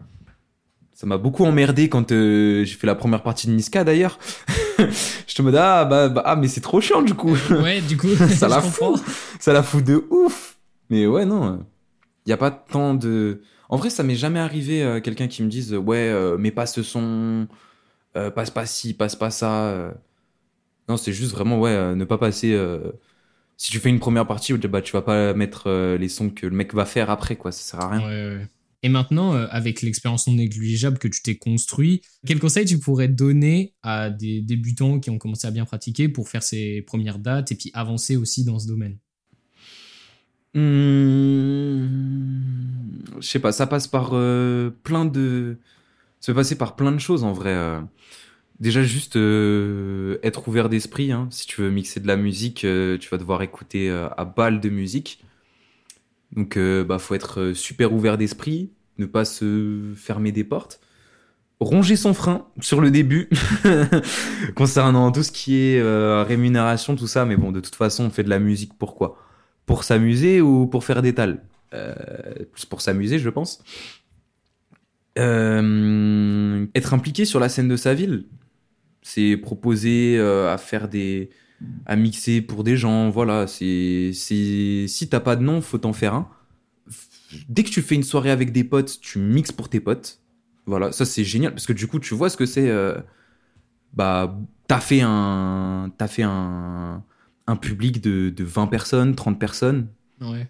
Ça 0.99 1.05
m'a 1.05 1.19
beaucoup 1.19 1.45
emmerdé 1.45 1.89
quand 1.89 2.11
euh, 2.11 2.65
j'ai 2.65 2.73
fait 2.75 2.87
la 2.87 2.95
première 2.95 3.21
partie 3.21 3.45
de 3.45 3.51
Niska 3.51 3.83
d'ailleurs. 3.83 4.17
je 4.79 5.35
te 5.35 5.43
me 5.43 5.51
dis 5.51 5.57
ah 5.59 5.85
bah, 5.85 6.09
bah, 6.09 6.23
ah 6.25 6.35
mais 6.35 6.47
c'est 6.47 6.59
trop 6.61 6.81
chiant 6.81 7.03
du 7.03 7.13
coup. 7.13 7.37
Ouais, 7.51 7.81
du 7.81 7.97
coup, 7.97 8.07
Ça 8.29 8.47
la 8.47 8.61
comprends. 8.61 8.95
Ça 9.39 9.53
la 9.53 9.61
fout 9.61 9.83
de 9.83 10.03
ouf. 10.09 10.57
Mais 10.89 11.05
ouais 11.05 11.25
non. 11.25 11.53
euh, 11.53 11.57
Il 12.25 12.31
y 12.31 12.33
a 12.33 12.37
pas 12.37 12.49
tant 12.49 12.95
de. 12.95 13.43
En 13.69 13.77
vrai, 13.77 13.91
ça 13.91 14.01
m'est 14.01 14.15
jamais 14.15 14.39
arrivé 14.39 14.81
euh, 14.81 14.99
quelqu'un 14.99 15.27
qui 15.27 15.43
me 15.43 15.49
dise 15.49 15.75
ouais, 15.75 15.97
euh, 16.09 16.37
mais 16.39 16.49
pas 16.51 16.65
ce 16.65 16.81
son, 16.81 17.47
euh, 18.15 18.31
passe 18.31 18.49
pas 18.49 18.65
ci, 18.65 18.95
passe 18.95 19.15
pas 19.15 19.29
ça. 19.29 19.65
euh. 19.67 19.91
Non, 20.89 20.97
c'est 20.97 21.13
juste 21.13 21.31
vraiment 21.33 21.59
ouais, 21.59 21.71
euh, 21.71 21.95
ne 21.95 22.05
pas 22.05 22.17
passer. 22.17 22.53
euh, 22.53 22.79
Si 23.57 23.71
tu 23.71 23.79
fais 23.79 23.89
une 23.89 23.99
première 23.99 24.27
partie, 24.27 24.53
bah 24.53 24.81
tu 24.81 24.93
vas 24.93 25.01
pas 25.03 25.33
mettre 25.35 25.65
euh, 25.69 25.97
les 25.97 26.09
sons 26.09 26.29
que 26.31 26.47
le 26.47 26.55
mec 26.55 26.73
va 26.73 26.85
faire 26.85 27.09
après 27.11 27.35
quoi, 27.35 27.51
ça 27.51 27.61
sert 27.61 27.81
à 27.81 27.89
rien. 27.89 27.99
Ouais, 28.01 28.37
ouais. 28.37 28.47
Et 28.83 28.89
maintenant, 28.89 29.33
euh, 29.33 29.47
avec 29.49 29.81
l'expérience 29.81 30.27
non 30.27 30.33
négligeable 30.33 30.99
que 30.99 31.07
tu 31.07 31.21
t'es 31.21 31.35
construit, 31.35 32.01
quel 32.25 32.39
conseil 32.39 32.65
tu 32.65 32.77
pourrais 32.79 33.07
donner 33.07 33.73
à 33.81 34.09
des 34.09 34.41
débutants 34.41 34.99
qui 34.99 35.09
ont 35.09 35.17
commencé 35.17 35.47
à 35.47 35.51
bien 35.51 35.65
pratiquer 35.65 36.09
pour 36.09 36.29
faire 36.29 36.43
ses 36.43 36.81
premières 36.83 37.19
dates 37.19 37.51
et 37.51 37.55
puis 37.55 37.71
avancer 37.73 38.15
aussi 38.15 38.43
dans 38.43 38.59
ce 38.59 38.67
domaine? 38.67 38.97
Hmm, 40.53 41.87
Je 43.19 43.27
sais 43.27 43.39
pas, 43.39 43.51
ça 43.51 43.67
passe 43.67 43.87
par 43.87 44.11
euh, 44.13 44.69
plein 44.83 45.05
de. 45.05 45.57
Ça 46.19 46.33
par 46.57 46.75
plein 46.75 46.91
de 46.91 46.99
choses 46.99 47.23
en 47.23 47.33
vrai. 47.33 47.53
euh. 47.53 47.81
Déjà, 48.59 48.83
juste 48.83 49.15
être 50.23 50.47
ouvert 50.47 50.69
d'esprit. 50.69 51.11
hein. 51.11 51.27
Si 51.31 51.45
tu 51.47 51.61
veux 51.61 51.69
mixer 51.69 51.99
de 51.99 52.07
la 52.07 52.17
musique, 52.17 52.59
tu 52.61 53.09
vas 53.11 53.17
devoir 53.17 53.41
écouter 53.43 53.89
à 53.91 54.25
balle 54.25 54.61
de 54.61 54.69
musique. 54.69 55.23
Donc, 56.35 56.57
euh, 56.57 56.83
bah, 56.83 56.99
faut 56.99 57.15
être 57.15 57.41
euh, 57.41 57.53
super 57.53 57.93
ouvert 57.93 58.17
d'esprit, 58.17 58.71
ne 58.97 59.05
pas 59.05 59.25
se 59.25 59.93
fermer 59.95 60.31
des 60.31 60.43
portes. 60.43 60.81
Ronger 61.59 61.95
son 61.95 62.13
frein 62.13 62.45
sur 62.59 62.81
le 62.81 62.91
début 62.91 63.29
concernant 64.55 65.11
tout 65.11 65.23
ce 65.23 65.31
qui 65.31 65.55
est 65.55 65.79
euh, 65.79 66.23
rémunération, 66.23 66.95
tout 66.95 67.07
ça. 67.07 67.25
Mais 67.25 67.35
bon, 67.35 67.51
de 67.51 67.59
toute 67.59 67.75
façon, 67.75 68.05
on 68.05 68.09
fait 68.11 68.23
de 68.23 68.29
la 68.29 68.39
musique 68.39 68.73
pourquoi 68.77 69.17
Pour 69.65 69.83
s'amuser 69.83 70.39
ou 70.41 70.67
pour 70.67 70.83
faire 70.83 71.01
des 71.01 71.15
tales? 71.15 71.43
Euh, 71.73 71.95
Plus 72.51 72.65
pour 72.65 72.81
s'amuser, 72.81 73.17
je 73.17 73.29
pense. 73.29 73.63
Être 75.15 76.93
impliqué 76.93 77.25
sur 77.25 77.39
la 77.39 77.49
scène 77.49 77.67
de 77.67 77.75
sa 77.75 77.95
ville, 77.95 78.25
c'est 79.01 79.35
proposer 79.35 80.19
à 80.19 80.59
faire 80.59 80.87
des, 80.87 81.31
à 81.85 81.95
mixer 81.95 82.41
pour 82.41 82.63
des 82.63 82.77
gens. 82.77 83.09
Voilà, 83.09 83.47
c'est, 83.47 84.11
c'est, 84.13 84.85
si 84.87 85.09
t'as 85.09 85.19
pas 85.19 85.35
de 85.35 85.43
nom, 85.43 85.61
faut 85.61 85.77
t'en 85.77 85.93
faire 85.93 86.13
un. 86.13 86.29
Dès 87.49 87.63
que 87.63 87.69
tu 87.69 87.81
fais 87.81 87.95
une 87.95 88.03
soirée 88.03 88.31
avec 88.31 88.51
des 88.51 88.63
potes, 88.63 88.99
tu 89.01 89.19
mixes 89.19 89.51
pour 89.51 89.69
tes 89.69 89.79
potes. 89.79 90.21
Voilà, 90.65 90.91
ça 90.91 91.05
c'est 91.05 91.23
génial 91.23 91.53
parce 91.53 91.65
que 91.65 91.73
du 91.73 91.87
coup, 91.87 91.99
tu 91.99 92.13
vois 92.13 92.29
ce 92.29 92.37
que 92.37 92.45
c'est. 92.45 92.69
euh, 92.69 92.97
bah, 93.93 94.37
t'as 94.67 94.79
fait 94.79 95.01
un, 95.01 95.91
t'as 95.97 96.07
fait 96.07 96.23
un, 96.23 97.03
un 97.47 97.55
public 97.55 98.01
de, 98.01 98.29
de 98.29 98.43
20 98.43 98.67
personnes, 98.67 99.15
30 99.15 99.39
personnes. 99.39 99.87
Ouais. 100.21 100.47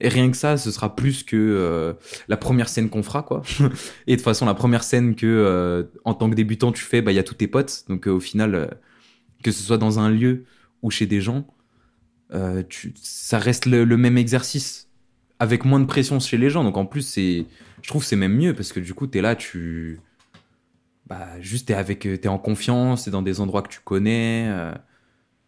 Et 0.00 0.08
rien 0.08 0.30
que 0.30 0.36
ça, 0.36 0.56
ce 0.56 0.70
sera 0.70 0.94
plus 0.94 1.24
que 1.24 1.36
euh, 1.36 1.92
la 2.28 2.36
première 2.36 2.68
scène 2.68 2.88
qu'on 2.88 3.02
fera, 3.02 3.22
quoi. 3.22 3.42
Et 4.06 4.12
de 4.12 4.16
toute 4.16 4.24
façon, 4.24 4.46
la 4.46 4.54
première 4.54 4.84
scène 4.84 5.16
que, 5.16 5.26
euh, 5.26 5.84
en 6.04 6.14
tant 6.14 6.30
que 6.30 6.36
débutant, 6.36 6.72
tu 6.72 6.84
fais, 6.84 7.02
bah, 7.02 7.12
il 7.12 7.16
y 7.16 7.18
a 7.18 7.24
tous 7.24 7.34
tes 7.34 7.48
potes. 7.48 7.84
Donc, 7.88 8.06
au 8.06 8.20
final, 8.20 8.78
que 9.42 9.50
ce 9.52 9.62
soit 9.62 9.78
dans 9.78 9.98
un 9.98 10.10
lieu 10.10 10.44
ou 10.82 10.90
chez 10.90 11.06
des 11.06 11.20
gens, 11.20 11.46
euh, 12.32 12.62
ça 12.94 13.38
reste 13.38 13.66
le, 13.66 13.84
même 13.96 14.18
exercice. 14.18 14.86
Avec 15.40 15.64
moins 15.64 15.78
de 15.78 15.84
pression 15.84 16.18
chez 16.18 16.36
les 16.36 16.50
gens. 16.50 16.64
Donc, 16.64 16.76
en 16.76 16.84
plus, 16.84 17.02
c'est, 17.02 17.46
je 17.82 17.88
trouve 17.88 18.04
c'est 18.04 18.16
même 18.16 18.34
mieux 18.34 18.54
parce 18.54 18.72
que 18.72 18.80
du 18.80 18.92
coup, 18.92 19.06
t'es 19.06 19.20
là, 19.20 19.36
tu, 19.36 20.00
bah, 21.06 21.40
juste 21.40 21.68
t'es 21.68 21.74
avec, 21.74 22.06
euh, 22.06 22.16
t'es 22.16 22.26
en 22.26 22.38
confiance, 22.38 23.04
t'es 23.04 23.12
dans 23.12 23.22
des 23.22 23.40
endroits 23.40 23.62
que 23.62 23.68
tu 23.68 23.78
connais. 23.80 24.48
euh, 24.48 24.74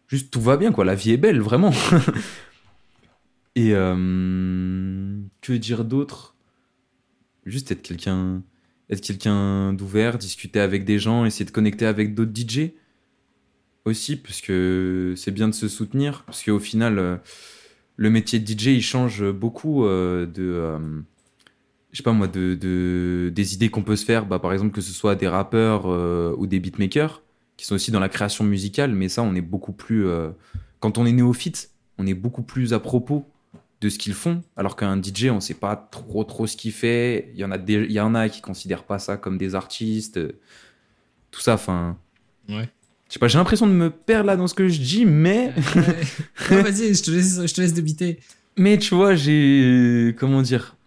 juste 0.07 0.31
tout 0.31 0.39
va 0.39 0.55
bien, 0.55 0.71
quoi. 0.71 0.85
La 0.85 0.95
vie 0.95 1.11
est 1.11 1.17
belle, 1.17 1.41
vraiment. 1.41 1.73
Et 3.55 3.71
euh, 3.73 5.19
que 5.41 5.53
dire 5.53 5.83
d'autre? 5.83 6.35
Juste 7.45 7.71
être 7.71 7.81
quelqu'un 7.81 8.43
être 8.89 9.01
quelqu'un 9.01 9.73
d'ouvert, 9.73 10.17
discuter 10.17 10.59
avec 10.59 10.83
des 10.83 10.99
gens, 10.99 11.25
essayer 11.25 11.45
de 11.45 11.51
connecter 11.51 11.85
avec 11.85 12.13
d'autres 12.13 12.33
DJ 12.35 12.73
aussi, 13.85 14.15
parce 14.17 14.41
que 14.41 15.13
c'est 15.17 15.31
bien 15.31 15.47
de 15.47 15.53
se 15.53 15.67
soutenir, 15.67 16.23
parce 16.25 16.43
qu'au 16.43 16.59
final, 16.59 16.99
euh, 16.99 17.17
le 17.97 18.09
métier 18.09 18.39
de 18.39 18.45
DJ, 18.45 18.67
il 18.67 18.81
change 18.81 19.29
beaucoup 19.31 19.85
euh, 19.85 20.25
de, 20.25 20.43
euh, 20.43 20.79
je 21.91 21.97
sais 21.97 22.03
pas 22.03 22.13
moi, 22.13 22.27
de, 22.27 22.55
de- 22.55 23.31
des 23.33 23.53
idées 23.53 23.69
qu'on 23.69 23.83
peut 23.83 23.95
se 23.95 24.05
faire, 24.05 24.25
bah, 24.25 24.39
par 24.39 24.53
exemple 24.53 24.71
que 24.73 24.81
ce 24.81 24.91
soit 24.93 25.15
des 25.15 25.27
rappeurs 25.27 25.85
ou 26.39 26.47
des 26.47 26.59
beatmakers, 26.59 27.21
qui 27.57 27.65
sont 27.65 27.75
aussi 27.75 27.91
dans 27.91 27.99
la 27.99 28.09
création 28.09 28.43
musicale, 28.43 28.93
mais 28.93 29.09
ça, 29.09 29.23
on 29.23 29.35
est 29.35 29.41
beaucoup 29.41 29.73
plus, 29.73 30.05
quand 30.79 30.97
on 30.97 31.05
est 31.05 31.11
néophyte, 31.11 31.71
on 31.97 32.07
est 32.07 32.13
beaucoup 32.13 32.43
plus 32.43 32.73
à 32.73 32.79
propos 32.79 33.25
de 33.81 33.89
ce 33.89 33.97
qu'ils 33.97 34.13
font, 34.13 34.41
alors 34.55 34.75
qu'un 34.75 34.95
DJ, 34.97 35.31
on 35.31 35.39
sait 35.41 35.55
pas 35.55 35.75
trop 35.75 36.23
trop 36.23 36.47
ce 36.47 36.55
qu'il 36.55 36.71
fait. 36.71 37.31
Il 37.33 37.39
y 37.39 37.43
en 37.45 37.51
a 37.51 37.57
des, 37.57 37.73
il 37.75 37.91
y 37.91 37.99
en 37.99 38.15
a 38.15 38.29
qui 38.29 38.39
considèrent 38.41 38.83
pas 38.85 38.99
ça 38.99 39.17
comme 39.17 39.37
des 39.37 39.55
artistes, 39.55 40.19
tout 41.31 41.41
ça. 41.41 41.53
Enfin, 41.55 41.97
Ouais. 42.49 42.69
Je 43.11 43.15
sais 43.15 43.19
pas, 43.19 43.27
j'ai 43.27 43.37
l'impression 43.37 43.67
de 43.67 43.73
me 43.73 43.89
perdre 43.89 44.27
là 44.27 44.37
dans 44.37 44.47
ce 44.47 44.53
que 44.53 44.69
je 44.69 44.79
dis, 44.79 45.03
mais 45.05 45.49
Vas-y, 46.49 46.95
je 46.95 47.03
te 47.03 47.11
laisse, 47.11 47.45
je 47.45 47.53
te 47.53 47.59
laisse 47.59 47.73
débiter. 47.73 48.19
mais 48.55 48.77
tu 48.77 48.95
vois, 48.95 49.15
j'ai 49.15 50.15
comment 50.17 50.41
dire, 50.41 50.77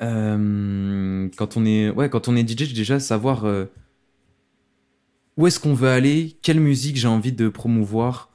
euh, 0.00 1.28
quand 1.36 1.58
on 1.58 1.66
est 1.66 1.90
ouais, 1.90 2.08
quand 2.08 2.28
on 2.28 2.36
est 2.36 2.48
DJ, 2.48 2.72
déjà 2.72 2.98
savoir 2.98 3.44
euh, 3.44 3.66
où 5.36 5.46
est-ce 5.46 5.60
qu'on 5.60 5.74
veut 5.74 5.90
aller, 5.90 6.34
quelle 6.40 6.60
musique 6.60 6.96
j'ai 6.96 7.08
envie 7.08 7.32
de 7.32 7.50
promouvoir. 7.50 8.30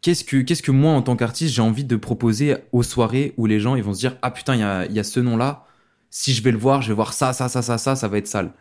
Qu'est-ce 0.00 0.22
que, 0.22 0.36
qu'est-ce 0.36 0.62
que 0.62 0.70
moi, 0.70 0.92
en 0.92 1.02
tant 1.02 1.16
qu'artiste, 1.16 1.52
j'ai 1.52 1.62
envie 1.62 1.82
de 1.82 1.96
proposer 1.96 2.58
aux 2.70 2.84
soirées 2.84 3.34
où 3.38 3.46
les 3.46 3.58
gens 3.58 3.74
ils 3.74 3.82
vont 3.82 3.92
se 3.92 3.98
dire 3.98 4.16
Ah 4.22 4.30
putain, 4.30 4.54
il 4.54 4.60
y 4.60 4.62
a, 4.62 4.86
y 4.86 5.00
a 5.00 5.04
ce 5.04 5.18
nom-là. 5.18 5.66
Si 6.10 6.32
je 6.32 6.44
vais 6.44 6.52
le 6.52 6.58
voir, 6.58 6.80
je 6.80 6.88
vais 6.90 6.94
voir 6.94 7.12
ça, 7.12 7.32
ça, 7.32 7.48
ça, 7.48 7.60
ça, 7.60 7.76
ça, 7.76 7.96
ça 7.96 8.06
va 8.06 8.18
être 8.18 8.28
sale. 8.28 8.52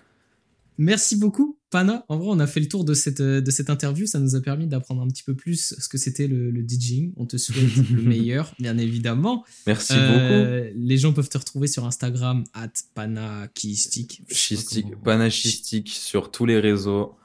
Merci 0.80 1.16
beaucoup, 1.16 1.58
Pana. 1.72 2.06
En 2.08 2.18
vrai, 2.18 2.28
on 2.30 2.40
a 2.40 2.46
fait 2.46 2.60
le 2.60 2.68
tour 2.68 2.86
de 2.86 2.94
cette, 2.94 3.20
euh, 3.20 3.42
de 3.42 3.50
cette 3.50 3.70
interview. 3.72 4.06
Ça 4.06 4.20
nous 4.20 4.36
a 4.36 4.42
permis 4.42 4.68
d'apprendre 4.68 5.02
un 5.02 5.08
petit 5.08 5.24
peu 5.24 5.34
plus 5.36 5.74
ce 5.80 5.90
que 5.90 5.98
c'était 5.98 6.28
le, 6.28 6.52
le 6.52 6.62
DJing. 6.62 7.14
On 7.18 7.26
te 7.26 7.38
souhaite 7.38 7.58
le 7.92 8.02
meilleur, 8.04 8.54
bien 8.60 8.78
évidemment. 8.78 9.44
Merci 9.66 9.94
Euh, 9.96 10.72
Les 10.76 10.98
gens 10.98 11.14
peuvent 11.14 11.30
te 11.30 11.38
retrouver 11.38 11.68
sur 11.68 11.86
Instagram, 11.86 12.44
at 12.54 12.70
beaucoup. 12.94 14.22
Chistique, 14.30 14.96
panachistique 15.04 15.90
sur 15.90 16.30
tous 16.30 16.46
les 16.46 16.60
réseaux 16.60 17.16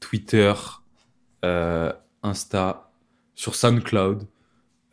Twitter, 0.00 0.52
euh, 1.44 1.92
Insta, 2.22 2.90
sur 3.36 3.54
SoundCloud. 3.54 4.26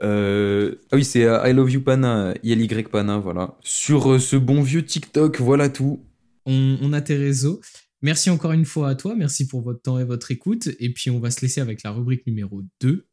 Euh, 0.03 0.75
ah 0.91 0.97
oui, 0.97 1.05
c'est 1.05 1.21
I 1.21 1.53
Love 1.53 1.71
You 1.71 1.81
Pana, 1.81 2.33
ILY 2.43 2.67
Pana, 2.91 3.17
voilà. 3.17 3.57
Sur 3.61 4.21
ce 4.21 4.35
bon 4.35 4.61
vieux 4.61 4.85
TikTok, 4.85 5.39
voilà 5.39 5.69
tout. 5.69 6.01
On, 6.45 6.77
on 6.81 6.93
a 6.93 7.01
tes 7.01 7.15
réseaux. 7.15 7.61
Merci 8.03 8.29
encore 8.29 8.51
une 8.51 8.65
fois 8.65 8.89
à 8.89 8.95
toi. 8.95 9.15
Merci 9.15 9.47
pour 9.47 9.61
votre 9.61 9.81
temps 9.81 9.97
et 9.97 10.03
votre 10.03 10.29
écoute. 10.29 10.67
Et 10.79 10.91
puis, 10.91 11.09
on 11.09 11.19
va 11.19 11.31
se 11.31 11.41
laisser 11.41 11.61
avec 11.61 11.83
la 11.83 11.91
rubrique 11.91 12.27
numéro 12.27 12.61
2. 12.81 13.07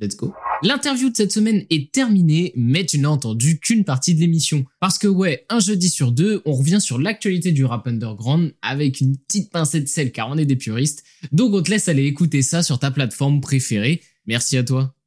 Let's 0.00 0.16
go. 0.16 0.34
L'interview 0.62 1.08
de 1.08 1.16
cette 1.16 1.32
semaine 1.32 1.64
est 1.70 1.92
terminée, 1.92 2.52
mais 2.54 2.84
tu 2.84 2.98
n'as 2.98 3.08
entendu 3.08 3.58
qu'une 3.58 3.84
partie 3.84 4.14
de 4.14 4.20
l'émission. 4.20 4.64
Parce 4.80 4.98
que 4.98 5.08
ouais, 5.08 5.46
un 5.48 5.60
jeudi 5.60 5.88
sur 5.88 6.12
deux, 6.12 6.42
on 6.44 6.52
revient 6.52 6.80
sur 6.80 6.98
l'actualité 6.98 7.52
du 7.52 7.64
rap 7.64 7.86
underground 7.86 8.54
avec 8.60 9.00
une 9.00 9.16
petite 9.16 9.50
pincée 9.50 9.80
de 9.80 9.88
sel 9.88 10.12
car 10.12 10.28
on 10.28 10.36
est 10.36 10.44
des 10.44 10.56
puristes. 10.56 11.04
Donc 11.32 11.54
on 11.54 11.62
te 11.62 11.70
laisse 11.70 11.88
aller 11.88 12.04
écouter 12.04 12.42
ça 12.42 12.62
sur 12.62 12.78
ta 12.78 12.90
plateforme 12.90 13.40
préférée. 13.40 14.02
Merci 14.26 14.56
à 14.56 14.62
toi. 14.62 14.97